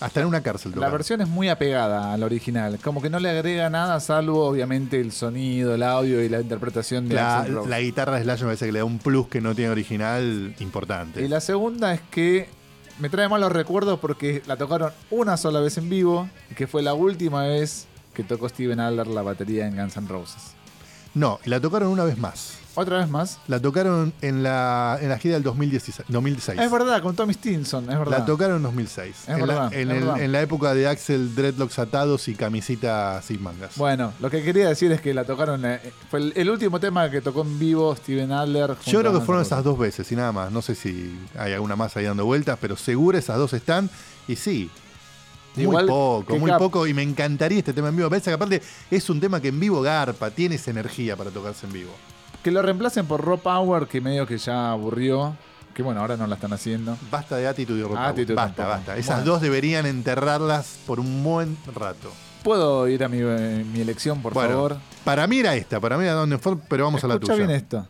Hasta 0.00 0.20
en 0.20 0.28
una 0.28 0.40
cárcel. 0.40 0.72
La 0.76 0.88
versión 0.88 1.20
es 1.20 1.26
muy 1.26 1.48
apegada 1.48 2.12
a 2.12 2.16
la 2.16 2.26
original, 2.26 2.78
como 2.78 3.02
que 3.02 3.10
no 3.10 3.18
le 3.18 3.28
agrega 3.28 3.70
nada 3.70 3.98
salvo 3.98 4.44
obviamente 4.46 5.00
el 5.00 5.10
sonido, 5.10 5.74
el 5.74 5.82
audio 5.82 6.22
y 6.22 6.28
la 6.28 6.40
interpretación 6.40 7.08
de 7.08 7.16
La, 7.16 7.44
Rose. 7.44 7.68
la 7.68 7.80
guitarra 7.80 8.18
de 8.18 8.22
Slash 8.22 8.40
me 8.42 8.46
parece 8.46 8.66
que 8.66 8.72
le 8.72 8.78
da 8.78 8.84
un 8.84 9.00
plus 9.00 9.26
que 9.26 9.40
no 9.40 9.52
tiene 9.56 9.72
original 9.72 10.54
importante. 10.60 11.24
Y 11.24 11.28
la 11.28 11.40
segunda 11.40 11.92
es 11.92 12.00
que 12.12 12.48
me 13.00 13.08
trae 13.08 13.28
malos 13.28 13.50
recuerdos 13.50 13.98
porque 13.98 14.42
la 14.46 14.56
tocaron 14.56 14.92
una 15.10 15.36
sola 15.36 15.58
vez 15.58 15.76
en 15.76 15.90
vivo, 15.90 16.28
que 16.56 16.68
fue 16.68 16.82
la 16.82 16.94
última 16.94 17.42
vez 17.42 17.88
que 18.14 18.22
tocó 18.22 18.48
Steven 18.48 18.78
Adler 18.78 19.08
la 19.08 19.22
batería 19.22 19.66
en 19.66 19.74
Guns 19.76 19.96
N' 19.96 20.06
Roses. 20.08 20.54
No, 21.14 21.38
y 21.44 21.50
la 21.50 21.60
tocaron 21.60 21.88
una 21.88 22.04
vez 22.04 22.18
más. 22.18 22.58
Otra 22.76 22.98
vez 22.98 23.08
más. 23.08 23.38
La 23.46 23.60
tocaron 23.60 24.12
en 24.20 24.42
la, 24.42 24.98
en 25.00 25.08
la 25.08 25.16
gira 25.16 25.34
del 25.34 25.44
2016, 25.44 26.08
2006. 26.08 26.60
Es 26.60 26.70
verdad, 26.72 27.00
con 27.02 27.14
Tommy 27.14 27.32
Stinson, 27.32 27.84
es 27.88 27.96
verdad. 27.96 28.18
La 28.18 28.24
tocaron 28.24 28.56
en 28.56 28.62
2006. 28.64 29.14
Es 29.16 29.28
en, 29.28 29.38
la, 29.38 29.46
verdad, 29.46 29.72
en 29.74 29.90
es 29.92 29.96
el- 29.96 30.00
verdad. 30.04 30.20
en 30.22 30.32
la 30.32 30.42
época 30.42 30.74
de 30.74 30.88
Axel 30.88 31.36
dreadlocks 31.36 31.78
atados 31.78 32.26
y 32.26 32.34
camisita 32.34 33.22
sin 33.22 33.40
mangas. 33.44 33.76
Bueno, 33.76 34.12
lo 34.18 34.28
que 34.28 34.42
quería 34.42 34.68
decir 34.68 34.90
es 34.90 35.00
que 35.00 35.14
la 35.14 35.22
tocaron. 35.24 35.64
eh, 35.64 35.80
fue 36.10 36.18
el, 36.18 36.32
el 36.34 36.50
último 36.50 36.80
tema 36.80 37.08
que 37.10 37.20
tocó 37.20 37.42
en 37.42 37.60
vivo 37.60 37.94
Steven 37.94 38.32
Adler. 38.32 38.70
junto 38.70 38.90
Yo 38.90 38.98
creo 38.98 39.12
a 39.12 39.20
que 39.20 39.24
fueron 39.24 39.42
esas 39.44 39.62
dos 39.62 39.78
veces 39.78 40.10
y 40.10 40.16
nada 40.16 40.32
más. 40.32 40.50
No 40.50 40.60
sé 40.60 40.74
si 40.74 41.16
hay 41.38 41.52
alguna 41.52 41.76
más 41.76 41.96
ahí 41.96 42.06
dando 42.06 42.24
vueltas, 42.24 42.58
pero 42.60 42.76
seguro 42.76 43.16
esas 43.16 43.38
dos 43.38 43.52
están. 43.52 43.88
Y 44.26 44.34
sí, 44.34 44.68
Igual 45.56 45.84
muy 45.84 45.92
poco, 45.92 46.38
muy 46.38 46.50
Cap- 46.50 46.58
poco. 46.58 46.86
Y 46.86 46.94
me 46.94 47.02
encantaría 47.02 47.58
este 47.58 47.72
tema 47.72 47.88
en 47.88 47.96
vivo. 47.96 48.06
Me 48.06 48.10
parece 48.10 48.30
que 48.30 48.34
aparte 48.34 48.62
es 48.90 49.08
un 49.10 49.20
tema 49.20 49.40
que 49.40 49.48
en 49.48 49.60
vivo 49.60 49.80
garpa, 49.82 50.30
tiene 50.30 50.56
esa 50.56 50.70
energía 50.70 51.16
para 51.16 51.30
tocarse 51.30 51.66
en 51.66 51.72
vivo. 51.72 51.92
Que 52.42 52.50
lo 52.50 52.60
reemplacen 52.62 53.06
por 53.06 53.24
Raw 53.24 53.38
Power, 53.38 53.86
que 53.86 54.00
medio 54.00 54.26
que 54.26 54.36
ya 54.38 54.72
aburrió. 54.72 55.36
Que 55.72 55.82
bueno, 55.82 56.00
ahora 56.00 56.16
no 56.16 56.26
la 56.26 56.36
están 56.36 56.52
haciendo. 56.52 56.96
Basta 57.10 57.36
de 57.36 57.48
Attitude 57.48 57.80
y 57.80 57.82
Rock. 57.82 57.96
Attitude 57.98 58.34
Basta, 58.34 58.54
tampoco. 58.56 58.76
basta. 58.78 58.96
Esas 58.96 59.16
Bueno. 59.18 59.32
dos 59.32 59.40
deberían 59.40 59.86
enterrarlas 59.86 60.78
por 60.86 61.00
un 61.00 61.24
buen 61.24 61.56
rato. 61.74 62.12
¿Puedo 62.44 62.86
ir 62.88 63.02
a 63.02 63.08
mi, 63.08 63.18
eh, 63.20 63.64
mi 63.72 63.80
elección, 63.80 64.20
por 64.22 64.34
Bueno, 64.34 64.50
favor? 64.50 64.76
Para 65.02 65.26
mí 65.26 65.38
era 65.40 65.54
esta, 65.56 65.80
para 65.80 65.96
mí 65.96 66.04
era 66.04 66.12
Donde 66.12 66.38
Ford, 66.38 66.58
pero 66.68 66.84
vamos 66.84 67.02
a 67.02 67.08
la 67.08 67.18
tuya. 67.18 67.34
bien 67.34 67.50
esto. 67.50 67.88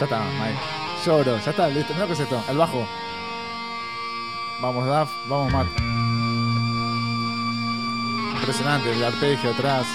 Ya 0.00 0.04
está, 0.06 0.20
Mike. 0.20 0.58
Lloro, 1.06 1.38
ya 1.38 1.50
está, 1.50 1.68
listo. 1.68 1.92
Mira 1.92 2.06
lo 2.06 2.06
que 2.08 2.12
es 2.14 2.20
esto. 2.20 2.42
Al 2.48 2.56
bajo. 2.56 2.84
Vamos, 4.62 4.86
Daf. 4.86 5.10
Vamos, 5.28 5.52
Matt. 5.52 5.66
Impresionante, 8.40 8.92
el 8.92 9.04
arpegio 9.04 9.50
atrás. 9.50 9.86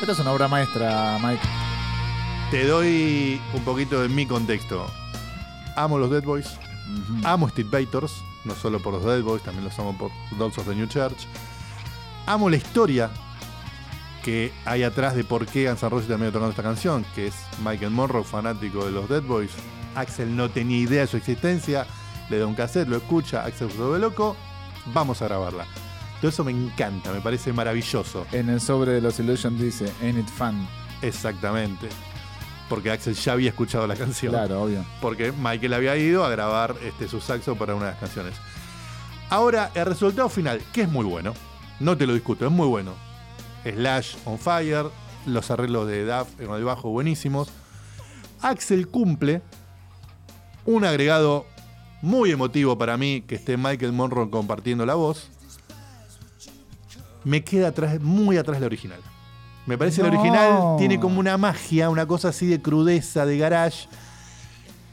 Esta 0.00 0.12
es 0.12 0.18
una 0.18 0.32
obra 0.32 0.48
maestra, 0.48 1.18
Mike. 1.22 1.42
Te 2.50 2.66
doy 2.66 3.40
un 3.54 3.62
poquito 3.62 4.00
de 4.00 4.08
mi 4.08 4.26
contexto. 4.26 4.86
Amo 5.76 5.98
los 5.98 6.10
Dead 6.10 6.22
Boys, 6.24 6.46
Ujú. 6.48 7.20
amo 7.26 7.48
Steve 7.48 7.68
Bators, 7.84 8.22
no 8.44 8.54
solo 8.54 8.80
por 8.80 8.94
los 8.94 9.04
Dead 9.04 9.22
Boys, 9.22 9.42
también 9.42 9.64
los 9.64 9.78
amo 9.78 9.96
por 9.96 10.10
Dolls 10.36 10.58
of 10.58 10.66
the 10.66 10.74
New 10.74 10.86
Church. 10.88 11.26
Amo 12.26 12.50
la 12.50 12.56
historia 12.56 13.10
que 14.24 14.52
hay 14.64 14.82
atrás 14.82 15.14
de 15.14 15.24
por 15.24 15.46
qué 15.46 15.68
Guns 15.68 15.82
N' 15.82 15.88
Roses 15.90 16.08
terminó 16.08 16.30
tocando 16.32 16.50
esta 16.50 16.62
canción, 16.62 17.04
que 17.14 17.28
es 17.28 17.34
Michael 17.64 17.92
Monroe, 17.92 18.24
fanático 18.24 18.84
de 18.84 18.90
los 18.90 19.08
Dead 19.08 19.22
Boys. 19.22 19.52
Axel 19.94 20.34
no 20.36 20.50
tenía 20.50 20.78
idea 20.78 21.00
de 21.02 21.06
su 21.06 21.16
existencia, 21.16 21.86
le 22.30 22.38
da 22.38 22.46
un 22.46 22.54
cassette, 22.54 22.88
lo 22.88 22.96
escucha, 22.96 23.44
Axel 23.44 23.70
se 23.70 23.76
vuelve 23.76 23.98
loco, 23.98 24.36
vamos 24.94 25.20
a 25.20 25.26
grabarla. 25.26 25.66
Todo 26.20 26.28
eso 26.28 26.44
me 26.44 26.52
encanta, 26.52 27.12
me 27.12 27.20
parece 27.20 27.52
maravilloso. 27.52 28.26
En 28.32 28.48
el 28.50 28.60
sobre 28.60 28.92
de 28.92 29.00
los 29.00 29.18
Illusion 29.18 29.58
dice, 29.58 29.92
Ain't 30.02 30.18
it 30.18 30.28
fun? 30.28 30.66
Exactamente. 31.02 31.88
Porque 32.68 32.90
Axel 32.90 33.14
ya 33.14 33.32
había 33.32 33.50
escuchado 33.50 33.86
la 33.86 33.96
canción. 33.96 34.32
Claro, 34.32 34.62
obvio. 34.62 34.84
Porque 35.00 35.32
Michael 35.32 35.74
había 35.74 35.96
ido 35.96 36.24
a 36.24 36.30
grabar 36.30 36.76
este, 36.82 37.08
su 37.08 37.20
saxo 37.20 37.56
para 37.56 37.74
una 37.74 37.86
de 37.86 37.90
las 37.92 38.00
canciones. 38.00 38.34
Ahora, 39.28 39.70
el 39.74 39.86
resultado 39.86 40.28
final, 40.28 40.60
que 40.72 40.82
es 40.82 40.88
muy 40.88 41.04
bueno. 41.04 41.34
No 41.80 41.96
te 41.96 42.06
lo 42.06 42.12
discuto, 42.12 42.46
es 42.46 42.52
muy 42.52 42.68
bueno. 42.68 42.92
Slash 43.64 44.16
on 44.24 44.38
fire, 44.38 44.86
los 45.26 45.50
arreglos 45.50 45.88
de 45.88 46.04
Duff 46.04 46.38
en 46.38 46.50
el 46.50 46.64
bajo 46.64 46.90
buenísimos. 46.90 47.48
Axel 48.42 48.88
cumple 48.88 49.42
un 50.66 50.84
agregado 50.84 51.46
muy 52.02 52.30
emotivo 52.30 52.76
para 52.78 52.96
mí, 52.96 53.22
que 53.26 53.34
esté 53.34 53.56
Michael 53.56 53.92
Monroe 53.92 54.30
compartiendo 54.30 54.86
la 54.86 54.94
voz. 54.94 55.28
Me 57.24 57.44
queda 57.44 57.68
atrás, 57.68 58.00
muy 58.00 58.36
atrás 58.38 58.60
la 58.60 58.66
original. 58.66 59.00
Me 59.66 59.76
parece 59.76 60.00
el 60.00 60.10
No. 60.10 60.18
original 60.18 60.76
tiene 60.78 60.98
como 60.98 61.20
una 61.20 61.36
magia, 61.36 61.90
una 61.90 62.06
cosa 62.06 62.28
así 62.28 62.46
de 62.46 62.62
crudeza, 62.62 63.26
de 63.26 63.36
garage, 63.36 63.88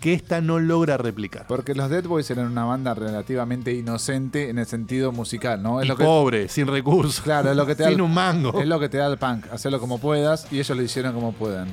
que 0.01 0.13
esta 0.13 0.41
no 0.41 0.59
logra 0.59 0.97
replicar. 0.97 1.45
Porque 1.47 1.73
los 1.73 1.89
Dead 1.89 2.03
Boys 2.03 2.29
eran 2.29 2.47
una 2.47 2.65
banda 2.65 2.93
relativamente 2.93 3.73
inocente 3.73 4.49
en 4.49 4.59
el 4.59 4.65
sentido 4.67 5.11
musical, 5.13 5.63
¿no? 5.63 5.79
Es 5.79 5.85
Y 5.85 5.87
lo 5.87 5.95
que, 5.95 6.03
pobre, 6.03 6.49
sin 6.49 6.67
recursos. 6.67 7.21
Claro, 7.21 7.49
es 7.49 7.55
lo 7.55 7.65
que 7.65 7.75
te 7.75 7.83
da 7.85 7.89
sin 7.89 8.01
un 8.01 8.13
mango. 8.13 8.59
Es 8.59 8.67
lo 8.67 8.79
que 8.79 8.89
te 8.89 8.97
da 8.97 9.07
el 9.07 9.17
punk, 9.17 9.45
hacerlo 9.51 9.79
como 9.79 9.97
puedas 9.97 10.47
y 10.51 10.59
ellos 10.59 10.75
lo 10.77 10.83
hicieron 10.83 11.13
como 11.13 11.31
puedan. 11.31 11.69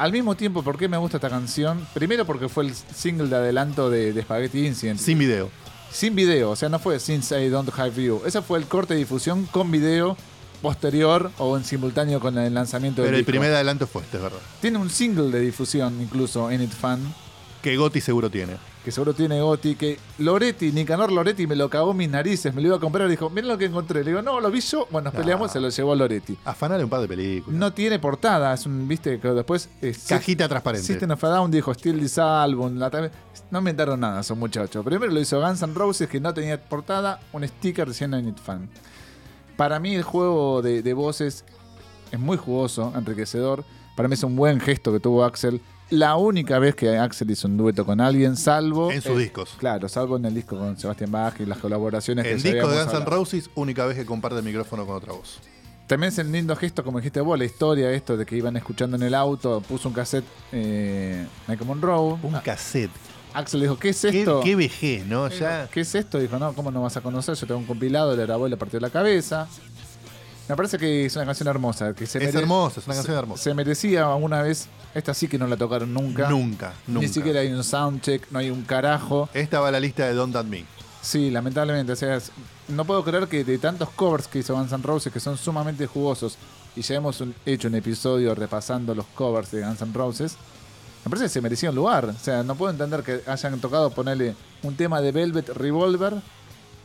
Al 0.00 0.12
mismo 0.12 0.34
tiempo, 0.34 0.62
¿por 0.62 0.78
qué 0.78 0.88
me 0.88 0.96
gusta 0.96 1.18
esta 1.18 1.28
canción? 1.28 1.86
Primero 1.92 2.24
porque 2.24 2.48
fue 2.48 2.64
el 2.64 2.74
single 2.74 3.28
de 3.28 3.36
adelanto 3.36 3.90
de, 3.90 4.14
de 4.14 4.22
Spaghetti 4.22 4.66
Incident. 4.66 4.98
Sin 4.98 5.18
video. 5.18 5.50
Sin 5.92 6.14
video, 6.14 6.52
o 6.52 6.56
sea, 6.56 6.70
no 6.70 6.78
fue 6.78 6.98
Since 6.98 7.44
I 7.44 7.50
Don't 7.50 7.68
Have 7.78 8.02
You. 8.02 8.22
Ese 8.24 8.40
fue 8.40 8.58
el 8.58 8.64
corte 8.64 8.94
de 8.94 9.00
difusión 9.00 9.44
con 9.44 9.70
video 9.70 10.16
posterior 10.62 11.30
o 11.36 11.54
en 11.54 11.64
simultáneo 11.64 12.18
con 12.18 12.38
el 12.38 12.54
lanzamiento 12.54 13.02
Pero 13.02 13.08
del 13.08 13.16
el 13.16 13.20
disco. 13.20 13.30
primer 13.32 13.52
adelanto 13.52 13.86
fue 13.86 14.00
este, 14.00 14.16
es 14.16 14.22
verdad. 14.22 14.38
Tiene 14.62 14.78
un 14.78 14.88
single 14.88 15.30
de 15.30 15.40
difusión 15.40 16.00
incluso, 16.00 16.50
In 16.50 16.62
It 16.62 16.72
Fun, 16.72 17.12
Que 17.60 17.76
Gotti 17.76 18.00
seguro 18.00 18.30
tiene. 18.30 18.56
Que 18.84 18.90
seguro 18.90 19.12
tiene 19.12 19.40
Gotti, 19.40 19.74
que 19.74 19.98
Loretti, 20.18 20.72
Nicanor 20.72 21.12
Loretti 21.12 21.46
me 21.46 21.54
lo 21.54 21.68
cagó 21.68 21.90
en 21.90 21.98
mis 21.98 22.08
narices, 22.10 22.54
me 22.54 22.62
lo 22.62 22.68
iba 22.68 22.76
a 22.76 22.80
comprar 22.80 23.06
y 23.08 23.10
dijo, 23.10 23.28
miren 23.28 23.48
lo 23.48 23.58
que 23.58 23.66
encontré. 23.66 24.02
Le 24.02 24.10
digo, 24.10 24.22
no, 24.22 24.40
lo 24.40 24.50
vi 24.50 24.60
yo, 24.60 24.86
bueno, 24.90 25.10
nos 25.10 25.14
peleamos, 25.14 25.52
se 25.52 25.60
lo 25.60 25.68
llevó 25.68 25.94
Loretti. 25.94 26.36
Afanale 26.44 26.84
un 26.84 26.90
par 26.90 27.00
de 27.00 27.08
películas. 27.08 27.58
No 27.58 27.72
tiene 27.72 27.98
portada, 27.98 28.54
es 28.54 28.64
un, 28.66 28.88
viste, 28.88 29.20
que 29.20 29.28
después... 29.28 29.68
eh, 29.82 29.94
Cajita 30.08 30.48
transparente. 30.48 30.86
System 30.86 31.10
of 31.10 31.22
a 31.24 31.28
Down 31.28 31.50
dijo 31.50 31.72
Still 31.74 31.98
This 32.00 32.18
Album. 32.18 32.78
la 32.78 32.90
no 33.50 33.58
inventaron 33.58 34.00
nada 34.00 34.20
esos 34.20 34.36
muchachos. 34.38 34.84
Primero 34.84 35.12
lo 35.12 35.20
hizo 35.20 35.40
Guns 35.40 35.62
N' 35.62 35.74
Roses, 35.74 36.08
que 36.08 36.20
no 36.20 36.32
tenía 36.32 36.60
portada, 36.60 37.20
un 37.32 37.46
sticker 37.46 37.86
diciendo 37.88 38.18
In 38.18 38.28
It 38.28 38.38
Fan. 38.38 38.68
Para 39.56 39.78
mí 39.78 39.94
el 39.94 40.02
juego 40.04 40.62
de, 40.62 40.82
de 40.82 40.94
voces 40.94 41.44
es 42.10 42.18
muy 42.18 42.36
jugoso, 42.36 42.92
enriquecedor. 42.96 43.64
Para 43.96 44.08
mí 44.08 44.14
es 44.14 44.22
un 44.22 44.36
buen 44.36 44.60
gesto 44.60 44.92
que 44.92 45.00
tuvo 45.00 45.24
Axel. 45.24 45.60
La 45.90 46.16
única 46.16 46.58
vez 46.60 46.76
que 46.76 46.96
Axel 46.96 47.30
hizo 47.30 47.48
un 47.48 47.56
dueto 47.56 47.84
con 47.84 48.00
alguien, 48.00 48.36
salvo... 48.36 48.92
En 48.92 49.02
sus 49.02 49.12
eh, 49.12 49.18
discos. 49.18 49.56
Claro, 49.58 49.88
salvo 49.88 50.16
en 50.16 50.24
el 50.24 50.34
disco 50.34 50.56
con 50.56 50.78
Sebastián 50.78 51.10
Bach 51.10 51.34
y 51.40 51.46
las 51.46 51.58
colaboraciones 51.58 52.24
que 52.24 52.32
En 52.32 52.38
ya 52.38 52.52
disco 52.52 52.68
de 52.68 52.84
Guns 52.84 52.94
N'. 52.94 53.04
Roses, 53.04 53.50
única 53.56 53.84
vez 53.86 53.96
que 53.96 54.06
comparte 54.06 54.38
el 54.38 54.44
micrófono 54.44 54.86
con 54.86 54.94
otra 54.96 55.12
voz. 55.12 55.40
También 55.88 56.12
es 56.12 56.18
el 56.18 56.30
lindo 56.30 56.54
gesto, 56.54 56.84
como 56.84 56.98
dijiste 56.98 57.20
vos, 57.20 57.36
la 57.36 57.44
historia, 57.44 57.90
esto 57.90 58.16
de 58.16 58.24
que 58.24 58.36
iban 58.36 58.56
escuchando 58.56 58.96
en 58.96 59.02
el 59.02 59.14
auto, 59.14 59.60
puso 59.62 59.88
un 59.88 59.94
cassette 59.94 60.24
eh, 60.52 61.26
Michael 61.48 61.66
Monroe. 61.66 62.16
Un 62.22 62.34
cassette. 62.44 62.92
Axel 63.34 63.60
dijo, 63.60 63.76
¿qué 63.76 63.88
es 63.88 64.00
Qué, 64.00 64.20
esto? 64.20 64.40
qué 64.44 64.54
vejez, 64.54 65.04
¿no? 65.06 65.28
Ya. 65.28 65.68
¿Qué 65.72 65.80
es 65.80 65.94
esto? 65.96 66.20
Dijo, 66.20 66.38
no, 66.38 66.52
¿cómo 66.52 66.70
no 66.70 66.82
vas 66.82 66.96
a 66.96 67.00
conocer? 67.00 67.34
Yo 67.34 67.46
tengo 67.48 67.58
un 67.58 67.66
compilado, 67.66 68.14
le 68.14 68.24
grabó 68.24 68.46
y 68.46 68.50
le 68.50 68.56
partió 68.56 68.78
la 68.78 68.90
cabeza. 68.90 69.48
Me 70.50 70.56
parece 70.56 70.78
que 70.78 71.06
es 71.06 71.14
una 71.16 71.24
canción 71.26 71.48
hermosa. 71.48 71.94
Que 71.94 72.06
se 72.06 72.18
Es 72.18 72.24
mere- 72.34 72.40
hermosa, 72.40 72.80
es 72.80 72.86
una 72.86 72.96
canción 72.96 73.16
hermosa. 73.16 73.42
Se 73.44 73.54
merecía 73.54 74.08
una 74.14 74.42
vez. 74.42 74.66
Esta 74.94 75.14
sí 75.14 75.28
que 75.28 75.38
no 75.38 75.46
la 75.46 75.56
tocaron 75.56 75.94
nunca. 75.94 76.28
Nunca, 76.28 76.72
nunca. 76.88 77.00
Ni 77.06 77.08
siquiera 77.08 77.40
hay 77.40 77.52
un 77.52 77.62
soundcheck, 77.62 78.28
no 78.32 78.40
hay 78.40 78.50
un 78.50 78.62
carajo. 78.62 79.28
Esta 79.32 79.60
va 79.60 79.68
a 79.68 79.70
la 79.70 79.78
lista 79.78 80.06
de 80.06 80.14
Don't 80.14 80.32
That 80.32 80.44
Me. 80.46 80.64
Sí, 81.02 81.30
lamentablemente. 81.30 81.92
O 81.92 81.96
sea, 81.96 82.16
es- 82.16 82.32
no 82.68 82.84
puedo 82.84 83.04
creer 83.04 83.28
que 83.28 83.44
de 83.44 83.58
tantos 83.58 83.90
covers 83.90 84.26
que 84.26 84.40
hizo 84.40 84.54
Guns 84.54 84.72
N' 84.72 84.82
Roses, 84.82 85.12
que 85.12 85.20
son 85.20 85.38
sumamente 85.38 85.86
jugosos, 85.86 86.36
y 86.74 86.82
ya 86.82 86.96
hemos 86.96 87.20
un- 87.20 87.34
hecho 87.46 87.68
un 87.68 87.76
episodio 87.76 88.34
repasando 88.34 88.92
los 88.94 89.06
covers 89.14 89.52
de 89.52 89.62
Guns 89.62 89.80
N' 89.82 89.92
Roses, 89.94 90.34
me 91.04 91.10
parece 91.10 91.26
que 91.26 91.28
se 91.30 91.40
merecía 91.40 91.70
un 91.70 91.76
lugar. 91.76 92.06
O 92.06 92.18
sea, 92.20 92.42
no 92.42 92.56
puedo 92.56 92.72
entender 92.72 93.02
que 93.04 93.20
hayan 93.30 93.60
tocado 93.60 93.90
ponerle 93.90 94.34
un 94.64 94.74
tema 94.76 95.00
de 95.00 95.12
Velvet 95.12 95.48
Revolver 95.50 96.14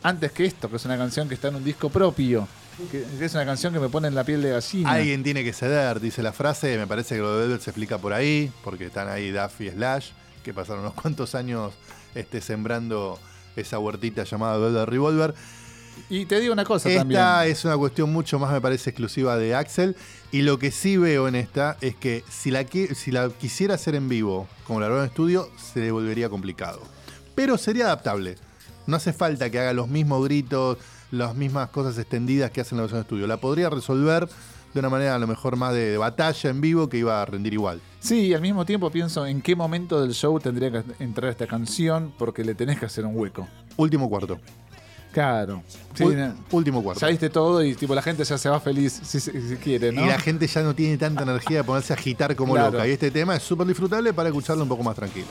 antes 0.04 0.30
que 0.30 0.44
esto, 0.44 0.70
que 0.70 0.76
es 0.76 0.84
una 0.84 0.96
canción 0.96 1.28
que 1.28 1.34
está 1.34 1.48
en 1.48 1.56
un 1.56 1.64
disco 1.64 1.88
propio. 1.90 2.46
Que, 2.90 3.04
es 3.24 3.34
una 3.34 3.46
canción 3.46 3.72
que 3.72 3.80
me 3.80 3.88
pone 3.88 4.08
en 4.08 4.14
la 4.14 4.24
piel 4.24 4.42
de 4.42 4.50
gallina. 4.50 4.90
Alguien 4.92 5.22
tiene 5.22 5.42
que 5.42 5.52
ceder, 5.52 5.98
dice 6.00 6.22
la 6.22 6.32
frase. 6.32 6.76
Me 6.76 6.86
parece 6.86 7.14
que 7.16 7.22
lo 7.22 7.34
de 7.34 7.40
Velvet 7.46 7.62
se 7.62 7.70
explica 7.70 7.96
por 7.98 8.12
ahí, 8.12 8.52
porque 8.62 8.86
están 8.86 9.08
ahí 9.08 9.30
Duffy 9.30 9.68
y 9.68 9.70
Slash, 9.70 10.10
que 10.44 10.52
pasaron 10.52 10.80
unos 10.80 10.94
cuantos 10.94 11.34
años 11.34 11.72
este, 12.14 12.40
sembrando 12.40 13.18
esa 13.56 13.78
huertita 13.78 14.24
llamada 14.24 14.58
Velvet 14.58 14.88
Revolver. 14.88 15.34
Y 16.10 16.26
te 16.26 16.38
digo 16.40 16.52
una 16.52 16.66
cosa 16.66 16.90
Esta 16.90 17.00
también. 17.00 17.22
es 17.46 17.64
una 17.64 17.78
cuestión 17.78 18.12
mucho 18.12 18.38
más, 18.38 18.52
me 18.52 18.60
parece, 18.60 18.90
exclusiva 18.90 19.38
de 19.38 19.54
Axel. 19.54 19.96
Y 20.30 20.42
lo 20.42 20.58
que 20.58 20.70
sí 20.70 20.98
veo 20.98 21.26
en 21.28 21.34
esta 21.34 21.78
es 21.80 21.96
que 21.96 22.22
si 22.30 22.50
la, 22.50 22.64
qui- 22.66 22.92
si 22.94 23.10
la 23.10 23.30
quisiera 23.30 23.76
hacer 23.76 23.94
en 23.94 24.06
vivo, 24.10 24.46
como 24.64 24.80
la 24.80 24.86
grabó 24.86 25.00
en 25.00 25.06
estudio, 25.08 25.48
se 25.56 25.80
le 25.80 25.90
volvería 25.90 26.28
complicado. 26.28 26.82
Pero 27.34 27.56
sería 27.56 27.86
adaptable. 27.86 28.36
No 28.86 28.96
hace 28.96 29.14
falta 29.14 29.48
que 29.48 29.58
haga 29.58 29.72
los 29.72 29.88
mismos 29.88 30.22
gritos, 30.24 30.76
las 31.10 31.34
mismas 31.34 31.68
cosas 31.70 31.96
extendidas 31.98 32.50
que 32.50 32.60
hacen 32.60 32.76
la 32.78 32.82
versión 32.82 33.00
de 33.00 33.02
estudio. 33.02 33.26
La 33.26 33.36
podría 33.38 33.70
resolver 33.70 34.28
de 34.74 34.80
una 34.80 34.88
manera 34.90 35.14
a 35.14 35.18
lo 35.18 35.26
mejor 35.26 35.56
más 35.56 35.72
de, 35.72 35.90
de 35.92 35.96
batalla 35.98 36.50
en 36.50 36.60
vivo 36.60 36.88
que 36.88 36.98
iba 36.98 37.22
a 37.22 37.24
rendir 37.24 37.54
igual. 37.54 37.80
Sí, 38.00 38.26
y 38.26 38.34
al 38.34 38.42
mismo 38.42 38.64
tiempo 38.66 38.90
pienso 38.90 39.24
en 39.26 39.40
qué 39.40 39.56
momento 39.56 40.00
del 40.02 40.12
show 40.12 40.38
tendría 40.38 40.70
que 40.70 40.82
entrar 40.98 41.30
esta 41.30 41.46
canción 41.46 42.12
porque 42.18 42.44
le 42.44 42.54
tenés 42.54 42.78
que 42.78 42.86
hacer 42.86 43.04
un 43.06 43.16
hueco. 43.16 43.48
Último 43.76 44.08
cuarto. 44.10 44.38
Claro. 45.12 45.62
Sí, 45.94 46.04
último 46.50 46.82
cuarto. 46.82 47.00
Ya 47.00 47.06
viste 47.08 47.30
todo 47.30 47.64
y 47.64 47.74
tipo 47.74 47.94
la 47.94 48.02
gente 48.02 48.22
ya 48.22 48.36
se 48.36 48.50
va 48.50 48.60
feliz 48.60 49.00
si, 49.02 49.18
si- 49.18 49.30
si 49.48 49.56
quiere, 49.56 49.90
¿no? 49.90 50.04
Y 50.04 50.08
la 50.08 50.18
gente 50.18 50.46
ya 50.46 50.62
no 50.62 50.74
tiene 50.74 50.98
tanta 50.98 51.22
energía 51.22 51.58
de 51.58 51.64
ponerse 51.64 51.94
a 51.94 51.96
agitar 51.96 52.36
como 52.36 52.52
Claro. 52.52 52.72
loca. 52.72 52.86
Y 52.86 52.90
este 52.90 53.10
tema 53.10 53.34
es 53.36 53.42
súper 53.42 53.66
disfrutable 53.66 54.12
para 54.12 54.28
escucharlo 54.28 54.62
un 54.64 54.68
poco 54.68 54.82
más 54.82 54.94
tranquilo. 54.94 55.28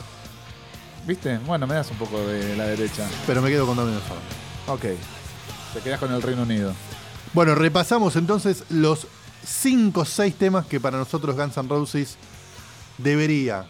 ¿Viste? 1.06 1.38
Bueno, 1.46 1.68
me 1.68 1.76
das 1.76 1.92
un 1.92 1.98
poco 1.98 2.20
de 2.26 2.56
la 2.56 2.66
derecha. 2.66 3.08
Pero 3.28 3.44
me 3.44 3.50
quedo 3.52 3.68
con 3.68 3.76
Domino 3.78 4.00
Song. 4.00 4.74
Ok. 4.76 4.86
Te 5.76 5.82
quedas 5.82 6.00
con 6.00 6.10
el 6.14 6.22
Reino 6.22 6.44
Unido. 6.44 6.74
Bueno, 7.34 7.54
repasamos 7.54 8.16
entonces 8.16 8.64
los 8.70 9.08
5 9.46 10.00
o 10.00 10.06
6 10.06 10.36
temas 10.36 10.66
que 10.66 10.80
para 10.80 10.98
nosotros 10.98 11.36
Guns 11.36 11.58
N' 11.58 11.68
Roses 11.68 12.16
debería 12.98 13.68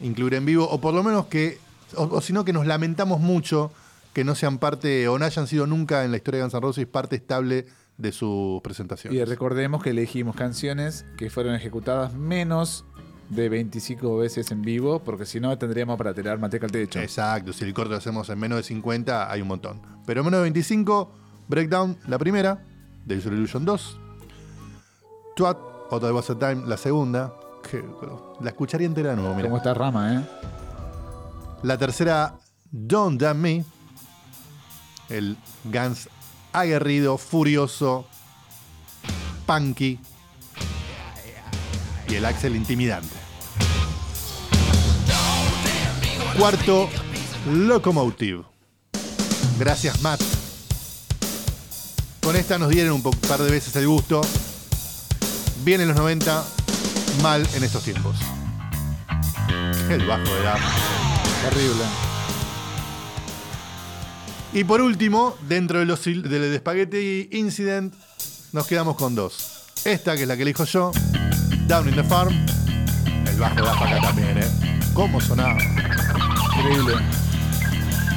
incluir 0.00 0.34
en 0.34 0.44
vivo, 0.44 0.68
o 0.68 0.78
por 0.82 0.92
lo 0.92 1.02
menos 1.02 1.28
que, 1.28 1.58
o, 1.94 2.02
o 2.04 2.20
si 2.20 2.34
no, 2.34 2.44
que 2.44 2.52
nos 2.52 2.66
lamentamos 2.66 3.20
mucho 3.20 3.72
que 4.12 4.22
no 4.22 4.34
sean 4.34 4.58
parte, 4.58 5.08
o 5.08 5.18
no 5.18 5.24
hayan 5.24 5.46
sido 5.46 5.66
nunca 5.66 6.04
en 6.04 6.10
la 6.10 6.18
historia 6.18 6.40
de 6.40 6.44
Guns 6.44 6.54
N' 6.54 6.60
Roses 6.60 6.86
parte 6.86 7.16
estable 7.16 7.64
de 7.96 8.12
sus 8.12 8.60
presentaciones. 8.60 9.18
Y 9.18 9.24
recordemos 9.24 9.82
que 9.82 9.90
elegimos 9.90 10.36
canciones 10.36 11.06
que 11.16 11.30
fueron 11.30 11.54
ejecutadas 11.54 12.12
menos 12.12 12.84
de 13.30 13.48
25 13.48 14.18
veces 14.18 14.50
en 14.50 14.60
vivo, 14.60 15.02
porque 15.02 15.24
si 15.24 15.40
no 15.40 15.56
tendríamos 15.56 15.96
para 15.96 16.12
tirar 16.12 16.38
manteca 16.38 16.66
al 16.66 16.72
techo. 16.72 17.00
Exacto, 17.00 17.54
si 17.54 17.64
el 17.64 17.72
corte 17.72 17.92
lo 17.92 17.96
hacemos 17.96 18.28
en 18.28 18.38
menos 18.38 18.58
de 18.58 18.62
50, 18.62 19.32
hay 19.32 19.40
un 19.40 19.48
montón. 19.48 19.80
Pero 20.04 20.22
menos 20.22 20.40
de 20.40 20.42
25, 20.42 21.25
Breakdown, 21.48 21.96
la 22.06 22.18
primera, 22.18 22.62
The 23.06 23.16
User 23.16 23.32
Illusion 23.32 23.64
2, 23.64 23.98
Twat, 25.36 25.56
Otra 25.90 26.12
Was 26.12 26.30
a 26.30 26.38
Time, 26.38 26.66
la 26.66 26.76
segunda, 26.76 27.32
que 27.68 27.84
la 28.40 28.50
escucharía 28.50 28.86
entera 28.86 29.10
de 29.10 29.16
nuevo. 29.16 29.34
mira. 29.34 29.48
¿Cómo 29.48 29.58
está 29.58 29.74
Rama, 29.74 30.14
eh? 30.14 30.20
La 31.62 31.78
tercera, 31.78 32.38
Don't 32.70 33.20
Damn 33.20 33.40
Me. 33.40 33.64
El 35.08 35.36
Guns 35.64 36.08
aguerrido, 36.52 37.18
furioso, 37.18 38.06
punky. 39.46 40.00
Y 42.08 42.14
el 42.14 42.24
Axel 42.24 42.56
intimidante. 42.56 43.14
Cuarto, 46.38 46.88
Locomotive. 47.50 48.44
Gracias, 49.58 50.02
Matt. 50.02 50.35
Con 52.26 52.34
esta 52.34 52.58
nos 52.58 52.70
dieron 52.70 52.94
un 52.94 53.02
par 53.02 53.40
de 53.40 53.48
veces 53.48 53.76
el 53.76 53.86
gusto. 53.86 54.20
Bien 55.62 55.80
en 55.80 55.86
los 55.86 55.96
90, 55.96 56.44
mal 57.22 57.46
en 57.54 57.62
estos 57.62 57.84
tiempos. 57.84 58.16
El 59.88 60.04
bajo 60.04 60.34
de 60.34 60.42
la 60.42 60.58
Terrible. 61.48 61.84
Y 64.52 64.64
por 64.64 64.80
último, 64.80 65.36
dentro 65.42 65.78
de 65.78 65.84
los 65.84 66.04
del 66.04 66.24
de 66.24 66.58
Spaghetti 66.58 67.28
Incident, 67.30 67.94
nos 68.50 68.66
quedamos 68.66 68.96
con 68.96 69.14
dos. 69.14 69.62
Esta, 69.84 70.16
que 70.16 70.22
es 70.22 70.28
la 70.28 70.36
que 70.36 70.42
elijo 70.42 70.64
yo, 70.64 70.90
Down 71.68 71.90
in 71.90 71.94
the 71.94 72.02
Farm. 72.02 72.34
El 73.24 73.38
bajo 73.38 73.54
de 73.54 73.70
acá 73.70 74.00
también, 74.00 74.38
¿eh? 74.38 74.80
¿Cómo 74.94 75.20
sonaba? 75.20 75.58
Increíble. 76.58 76.94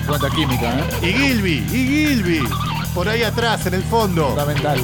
Cuánta 0.08 0.32
química, 0.32 0.80
¿eh? 0.80 1.10
Y 1.10 1.14
Gilby, 1.14 1.58
y 1.72 1.88
Gilby. 1.88 2.69
Por 2.94 3.08
ahí 3.08 3.24
atrás, 3.24 3.66
en 3.66 3.76
el 3.76 3.84
fondo. 3.84 4.30
Fundamental. 4.30 4.80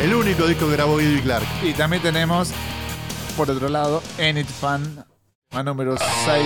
El 0.00 0.14
único 0.14 0.46
disco 0.46 0.66
que 0.66 0.72
grabó 0.72 0.98
Gilby 0.98 1.22
Clark. 1.22 1.46
Y 1.62 1.72
también 1.74 2.02
tenemos, 2.02 2.50
por 3.36 3.50
otro 3.50 3.68
lado, 3.68 4.02
Enid 4.18 4.46
Fan, 4.46 5.04
a 5.52 5.62
número 5.62 5.96
6 5.96 6.44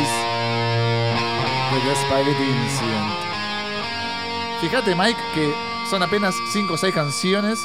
de 1.73 1.81
The 1.81 1.97
Spaghetti 1.97 2.43
Incident. 2.43 3.13
Fíjate, 4.61 4.95
Mike, 4.95 5.21
que 5.35 5.53
son 5.91 6.03
apenas 6.03 6.35
5 6.53 6.75
o 6.75 6.77
6 6.77 6.95
canciones 6.95 7.59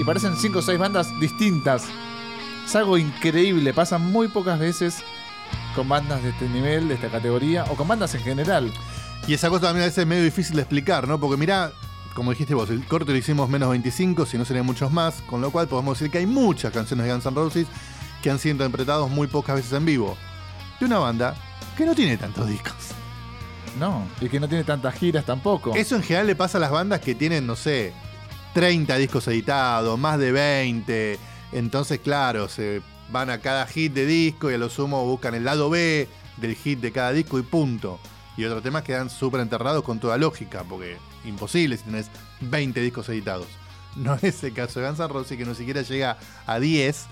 y 0.00 0.04
parecen 0.04 0.36
5 0.36 0.58
o 0.58 0.62
6 0.62 0.78
bandas 0.78 1.08
distintas. 1.20 1.84
Es 2.64 2.76
algo 2.76 2.98
increíble, 2.98 3.74
pasa 3.74 3.98
muy 3.98 4.28
pocas 4.28 4.58
veces 4.58 5.04
con 5.74 5.88
bandas 5.88 6.22
de 6.22 6.30
este 6.30 6.48
nivel, 6.48 6.88
de 6.88 6.94
esta 6.94 7.08
categoría, 7.08 7.64
o 7.68 7.76
con 7.76 7.88
bandas 7.88 8.14
en 8.14 8.22
general. 8.22 8.72
Y 9.26 9.34
esa 9.34 9.48
cosa 9.48 9.66
también 9.66 9.84
a 9.84 9.86
veces 9.86 9.98
es 9.98 10.06
medio 10.06 10.24
difícil 10.24 10.56
de 10.56 10.62
explicar, 10.62 11.06
¿no? 11.06 11.18
Porque 11.20 11.36
mirá, 11.36 11.72
como 12.14 12.32
dijiste 12.32 12.54
vos, 12.54 12.70
el 12.70 12.84
corte 12.86 13.12
lo 13.12 13.18
hicimos 13.18 13.48
menos 13.48 13.70
25, 13.70 14.26
si 14.26 14.36
no 14.36 14.44
serían 14.44 14.66
muchos 14.66 14.90
más, 14.92 15.22
con 15.22 15.40
lo 15.40 15.50
cual 15.50 15.68
podemos 15.68 15.98
decir 15.98 16.10
que 16.10 16.18
hay 16.18 16.26
muchas 16.26 16.72
canciones 16.72 17.06
de 17.06 17.12
Guns 17.12 17.26
N' 17.26 17.34
Roses 17.36 17.66
que 18.22 18.30
han 18.30 18.38
sido 18.38 18.52
interpretados 18.52 19.10
muy 19.10 19.28
pocas 19.28 19.56
veces 19.56 19.72
en 19.72 19.84
vivo. 19.84 20.16
De 20.80 20.86
una 20.86 20.98
banda 20.98 21.36
que 21.76 21.86
no 21.86 21.94
tiene 21.94 22.16
tantos 22.16 22.48
discos. 22.48 22.74
No, 23.78 24.06
y 24.20 24.28
que 24.28 24.38
no 24.38 24.48
tiene 24.48 24.64
tantas 24.64 24.94
giras 24.94 25.24
tampoco. 25.24 25.74
Eso 25.74 25.96
en 25.96 26.02
general 26.02 26.26
le 26.26 26.36
pasa 26.36 26.58
a 26.58 26.60
las 26.60 26.70
bandas 26.70 27.00
que 27.00 27.14
tienen, 27.14 27.46
no 27.46 27.56
sé, 27.56 27.92
30 28.54 28.96
discos 28.96 29.26
editados, 29.28 29.98
más 29.98 30.18
de 30.18 30.32
20. 30.32 31.18
Entonces, 31.52 32.00
claro, 32.00 32.48
se 32.48 32.82
van 33.10 33.30
a 33.30 33.38
cada 33.38 33.66
hit 33.66 33.92
de 33.92 34.04
disco 34.04 34.50
y 34.50 34.54
a 34.54 34.58
lo 34.58 34.68
sumo 34.68 35.04
buscan 35.04 35.34
el 35.34 35.44
lado 35.44 35.70
B 35.70 36.08
del 36.36 36.54
hit 36.56 36.80
de 36.80 36.92
cada 36.92 37.12
disco 37.12 37.38
y 37.38 37.42
punto. 37.42 37.98
Y 38.36 38.44
otros 38.44 38.62
temas 38.62 38.82
quedan 38.82 39.10
súper 39.10 39.40
enterrados 39.40 39.82
con 39.82 40.00
toda 40.00 40.16
lógica, 40.16 40.64
porque 40.68 40.96
imposible 41.24 41.76
si 41.76 41.84
tenés 41.84 42.10
20 42.40 42.80
discos 42.80 43.08
editados. 43.08 43.46
No 43.94 44.18
es 44.22 44.42
el 44.42 44.54
caso 44.54 44.80
de 44.80 44.86
Guns 44.86 45.00
N' 45.00 45.08
Roses, 45.08 45.36
que 45.36 45.44
no 45.44 45.54
siquiera 45.54 45.82
llega 45.82 46.16
a 46.46 46.58
10 46.58 47.06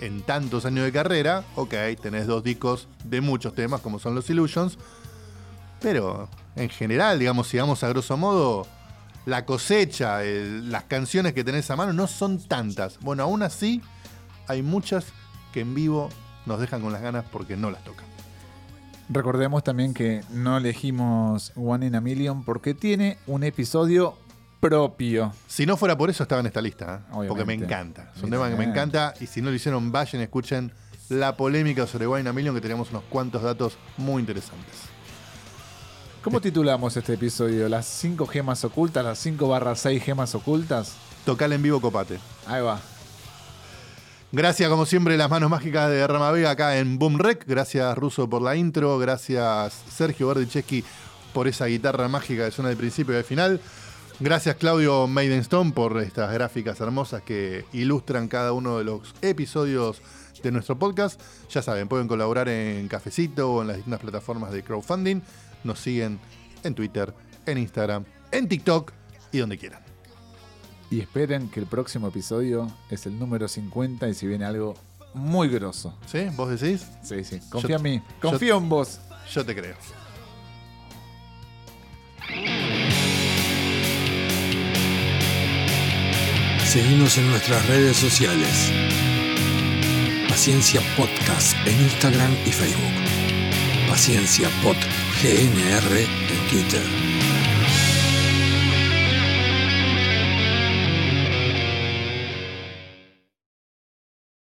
en 0.00 0.20
tantos 0.20 0.66
años 0.66 0.84
de 0.84 0.92
carrera. 0.92 1.42
Ok, 1.56 1.72
tenés 2.02 2.26
dos 2.26 2.44
discos 2.44 2.86
de 3.02 3.22
muchos 3.22 3.54
temas, 3.54 3.80
como 3.80 3.98
son 3.98 4.14
los 4.14 4.28
Illusions. 4.28 4.76
Pero 5.80 6.28
en 6.54 6.68
general, 6.68 7.18
digamos, 7.18 7.48
si 7.48 7.56
vamos 7.56 7.82
a 7.82 7.88
grosso 7.88 8.18
modo, 8.18 8.66
la 9.24 9.46
cosecha, 9.46 10.20
las 10.22 10.84
canciones 10.84 11.32
que 11.32 11.44
tenés 11.44 11.70
a 11.70 11.76
mano 11.76 11.92
no 11.92 12.06
son 12.06 12.40
tantas. 12.40 12.98
Bueno, 13.00 13.22
aún 13.22 13.42
así, 13.42 13.80
hay 14.48 14.62
muchas 14.62 15.06
que 15.52 15.60
en 15.60 15.74
vivo 15.74 16.08
nos 16.46 16.60
dejan 16.60 16.82
con 16.82 16.92
las 16.92 17.02
ganas 17.02 17.24
porque 17.30 17.56
no 17.56 17.70
las 17.70 17.82
tocan. 17.84 18.11
Recordemos 19.08 19.62
también 19.64 19.94
que 19.94 20.22
no 20.30 20.56
elegimos 20.56 21.52
One 21.56 21.86
in 21.86 21.94
a 21.94 22.00
Million 22.00 22.44
porque 22.44 22.74
tiene 22.74 23.18
un 23.26 23.44
episodio 23.44 24.16
propio. 24.60 25.32
Si 25.48 25.66
no 25.66 25.76
fuera 25.76 25.98
por 25.98 26.08
eso, 26.08 26.22
estaba 26.22 26.40
en 26.40 26.46
esta 26.46 26.62
lista, 26.62 27.02
¿eh? 27.10 27.26
Porque 27.28 27.44
me 27.44 27.54
encanta. 27.54 28.12
Es 28.16 28.22
un 28.22 28.30
tema 28.30 28.48
que 28.48 28.56
me 28.56 28.64
encanta 28.64 29.12
y 29.20 29.26
si 29.26 29.42
no 29.42 29.50
lo 29.50 29.56
hicieron, 29.56 29.90
vayan, 29.90 30.22
escuchen 30.22 30.72
la 31.08 31.36
polémica 31.36 31.86
sobre 31.86 32.06
Wine 32.06 32.28
a 32.28 32.32
Million, 32.32 32.54
que 32.54 32.60
tenemos 32.60 32.90
unos 32.90 33.02
cuantos 33.10 33.42
datos 33.42 33.76
muy 33.96 34.20
interesantes. 34.20 34.92
¿Cómo 36.22 36.40
titulamos 36.40 36.96
este 36.96 37.14
episodio? 37.14 37.68
¿Las 37.68 37.84
5 37.86 38.26
gemas 38.28 38.64
ocultas? 38.64 39.04
¿Las 39.04 39.18
5 39.18 39.48
barra 39.48 39.74
6 39.74 40.02
gemas 40.02 40.34
ocultas? 40.36 40.94
Tocal 41.24 41.52
en 41.52 41.62
vivo, 41.62 41.80
copate. 41.80 42.20
Ahí 42.46 42.62
va. 42.62 42.80
Gracias, 44.34 44.70
como 44.70 44.86
siempre, 44.86 45.18
las 45.18 45.28
manos 45.28 45.50
mágicas 45.50 45.90
de 45.90 46.06
Rama 46.06 46.30
Vega 46.30 46.52
acá 46.52 46.78
en 46.78 46.98
Boom 46.98 47.18
Rec. 47.18 47.44
Gracias, 47.46 47.98
Russo, 47.98 48.30
por 48.30 48.40
la 48.40 48.56
intro. 48.56 48.98
Gracias, 48.98 49.74
Sergio 49.94 50.28
Verdicheschi, 50.28 50.82
por 51.34 51.48
esa 51.48 51.66
guitarra 51.66 52.08
mágica 52.08 52.46
que 52.46 52.50
suena 52.50 52.70
del 52.70 52.78
principio 52.78 53.12
y 53.12 53.16
del 53.16 53.24
final. 53.24 53.60
Gracias, 54.20 54.56
Claudio 54.56 55.06
Maidenstone, 55.06 55.72
por 55.72 56.00
estas 56.00 56.32
gráficas 56.32 56.80
hermosas 56.80 57.20
que 57.20 57.66
ilustran 57.74 58.26
cada 58.28 58.54
uno 58.54 58.78
de 58.78 58.84
los 58.84 59.14
episodios 59.20 60.00
de 60.42 60.50
nuestro 60.50 60.78
podcast. 60.78 61.20
Ya 61.50 61.60
saben, 61.60 61.86
pueden 61.86 62.08
colaborar 62.08 62.48
en 62.48 62.88
Cafecito 62.88 63.52
o 63.52 63.60
en 63.60 63.68
las 63.68 63.76
distintas 63.76 64.00
plataformas 64.00 64.50
de 64.50 64.62
crowdfunding. 64.62 65.20
Nos 65.62 65.78
siguen 65.78 66.18
en 66.64 66.74
Twitter, 66.74 67.12
en 67.44 67.58
Instagram, 67.58 68.06
en 68.30 68.48
TikTok 68.48 68.92
y 69.30 69.38
donde 69.38 69.58
quieran. 69.58 69.91
Y 70.92 71.00
esperen 71.00 71.48
que 71.48 71.58
el 71.58 71.64
próximo 71.66 72.08
episodio 72.08 72.70
es 72.90 73.06
el 73.06 73.18
número 73.18 73.48
50 73.48 74.08
y 74.10 74.14
si 74.14 74.26
viene 74.26 74.44
algo 74.44 74.74
muy 75.14 75.48
grosso. 75.48 75.94
¿Sí? 76.06 76.26
¿Vos 76.36 76.60
decís? 76.60 76.86
Sí, 77.02 77.24
sí. 77.24 77.40
Confía 77.50 77.70
Yo- 77.70 77.76
en 77.76 77.82
mí. 77.82 78.02
Confío 78.20 78.58
en 78.58 78.68
vos. 78.68 79.00
Yo 79.32 79.42
te 79.44 79.54
creo. 79.56 79.74
Seguimos 86.64 87.18
en 87.18 87.28
nuestras 87.30 87.66
redes 87.66 87.96
sociales. 87.96 88.70
Paciencia 90.28 90.80
Podcast 90.96 91.54
en 91.66 91.80
Instagram 91.82 92.32
y 92.46 92.50
Facebook. 92.50 93.88
Paciencia 93.88 94.48
Pod 94.62 94.76
GNR 95.22 96.00
en 96.00 96.48
Twitter. 96.50 97.01